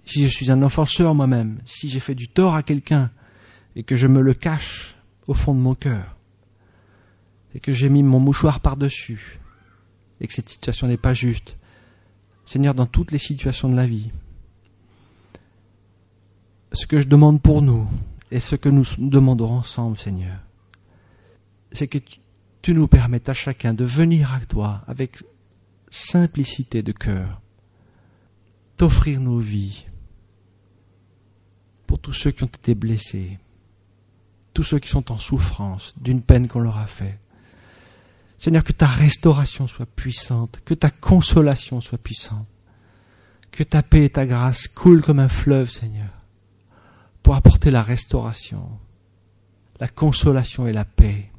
si 0.05 0.27
je 0.27 0.33
suis 0.33 0.51
un 0.51 0.63
offenseur 0.63 1.15
moi-même, 1.15 1.59
si 1.65 1.89
j'ai 1.89 2.01
fait 2.01 2.15
du 2.15 2.29
tort 2.29 2.55
à 2.55 2.63
quelqu'un 2.63 3.11
et 3.77 3.83
que 3.83 3.97
je 3.97 4.07
me 4.07 4.21
le 4.21 4.35
cache 4.35 4.97
au 5.27 5.35
fond 5.35 5.55
de 5.55 5.61
mon 5.61 5.75
cœur, 5.75 6.17
et 7.55 7.61
que 7.61 7.73
j'ai 7.73 7.89
mis 7.89 8.03
mon 8.03 8.19
mouchoir 8.19 8.61
par-dessus, 8.61 9.39
et 10.21 10.27
que 10.27 10.33
cette 10.33 10.49
situation 10.49 10.87
n'est 10.87 10.97
pas 10.97 11.15
juste, 11.15 11.57
Seigneur, 12.45 12.75
dans 12.75 12.87
toutes 12.87 13.13
les 13.13 13.19
situations 13.19 13.69
de 13.69 13.77
la 13.77 13.87
vie, 13.87 14.11
ce 16.73 16.87
que 16.87 17.01
je 17.01 17.07
demande 17.07 17.43
pour 17.43 17.63
nous, 17.63 17.87
et 18.31 18.41
ce 18.41 18.57
que 18.57 18.69
nous 18.69 18.85
demandons 18.99 19.51
ensemble, 19.51 19.97
Seigneur, 19.97 20.39
c'est 21.73 21.89
que 21.89 21.99
tu 22.63 22.75
nous 22.75 22.89
permettes 22.89 23.29
à 23.29 23.35
chacun 23.35 23.73
de 23.73 23.85
venir 23.85 24.33
à 24.33 24.41
toi 24.41 24.83
avec 24.87 25.23
simplicité 25.91 26.83
de 26.83 26.93
cœur, 26.93 27.41
t'offrir 28.77 29.21
nos 29.21 29.39
vies 29.39 29.87
pour 31.87 31.99
tous 31.99 32.13
ceux 32.13 32.31
qui 32.31 32.45
ont 32.45 32.49
été 32.49 32.75
blessés, 32.75 33.39
tous 34.53 34.65
ceux 34.65 34.79
qui 34.79 34.89
sont 34.89 35.11
en 35.11 35.19
souffrance 35.19 35.95
d'une 35.99 36.21
peine 36.21 36.49
qu'on 36.49 36.61
leur 36.61 36.77
a 36.77 36.87
faite. 36.87 37.19
Seigneur, 38.37 38.63
que 38.63 38.73
ta 38.73 38.87
restauration 38.87 39.67
soit 39.67 39.87
puissante, 39.87 40.61
que 40.65 40.75
ta 40.75 40.91
consolation 40.91 41.81
soit 41.81 41.99
puissante, 41.99 42.47
que 43.51 43.65
ta 43.65 43.83
paix 43.83 44.05
et 44.05 44.11
ta 44.11 44.27
grâce 44.27 44.69
coulent 44.69 45.03
comme 45.03 45.19
un 45.19 45.29
fleuve, 45.29 45.71
Seigneur 45.71 46.18
pour 47.23 47.35
apporter 47.35 47.71
la 47.71 47.83
restauration, 47.83 48.69
la 49.81 49.89
consolation 49.89 50.67
et 50.67 50.73
la 50.73 50.85
paix. 50.85 51.31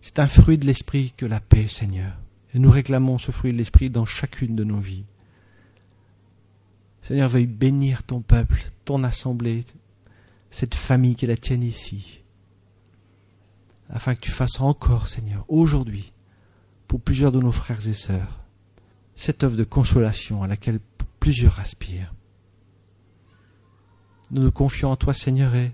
C'est 0.00 0.18
un 0.18 0.28
fruit 0.28 0.58
de 0.58 0.66
l'esprit 0.66 1.12
que 1.16 1.26
la 1.26 1.40
paix, 1.40 1.68
Seigneur. 1.68 2.12
Et 2.54 2.58
nous 2.58 2.70
réclamons 2.70 3.18
ce 3.18 3.32
fruit 3.32 3.52
de 3.52 3.58
l'esprit 3.58 3.90
dans 3.90 4.06
chacune 4.06 4.56
de 4.56 4.64
nos 4.64 4.78
vies. 4.78 5.04
Seigneur, 7.02 7.28
veuille 7.28 7.46
bénir 7.46 8.02
ton 8.02 8.20
peuple, 8.20 8.60
ton 8.84 9.04
assemblée, 9.04 9.64
cette 10.50 10.74
famille 10.74 11.14
qui 11.14 11.26
la 11.26 11.36
tienne 11.36 11.62
ici, 11.62 12.22
afin 13.90 14.14
que 14.14 14.20
tu 14.20 14.30
fasses 14.30 14.60
encore, 14.60 15.06
Seigneur, 15.06 15.44
aujourd'hui, 15.48 16.12
pour 16.88 17.00
plusieurs 17.00 17.32
de 17.32 17.40
nos 17.40 17.52
frères 17.52 17.86
et 17.86 17.94
sœurs, 17.94 18.40
cette 19.14 19.44
œuvre 19.44 19.56
de 19.56 19.64
consolation 19.64 20.42
à 20.42 20.48
laquelle 20.48 20.80
plusieurs 21.20 21.60
aspirent. 21.60 22.14
Nous 24.30 24.42
nous 24.42 24.52
confions 24.52 24.90
en 24.90 24.96
toi, 24.96 25.14
Seigneur, 25.14 25.54
et 25.54 25.72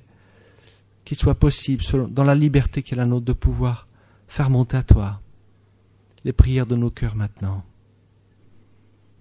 qu'il 1.04 1.16
soit 1.16 1.34
possible, 1.34 1.82
dans 2.10 2.24
la 2.24 2.34
liberté 2.34 2.82
qui 2.82 2.94
est 2.94 2.96
la 2.96 3.06
nôtre, 3.06 3.26
de 3.26 3.32
pouvoir 3.32 3.86
faire 4.28 4.50
monter 4.50 4.76
à 4.76 4.82
toi 4.82 5.20
les 6.24 6.32
prières 6.32 6.66
de 6.66 6.76
nos 6.76 6.90
cœurs 6.90 7.16
maintenant, 7.16 7.64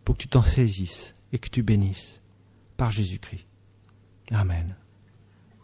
pour 0.05 0.15
que 0.15 0.21
tu 0.21 0.27
t'en 0.27 0.43
saisisses 0.43 1.15
et 1.33 1.39
que 1.39 1.49
tu 1.49 1.63
bénisses 1.63 2.19
par 2.77 2.91
Jésus-Christ. 2.91 3.45
Amen. 4.31 4.75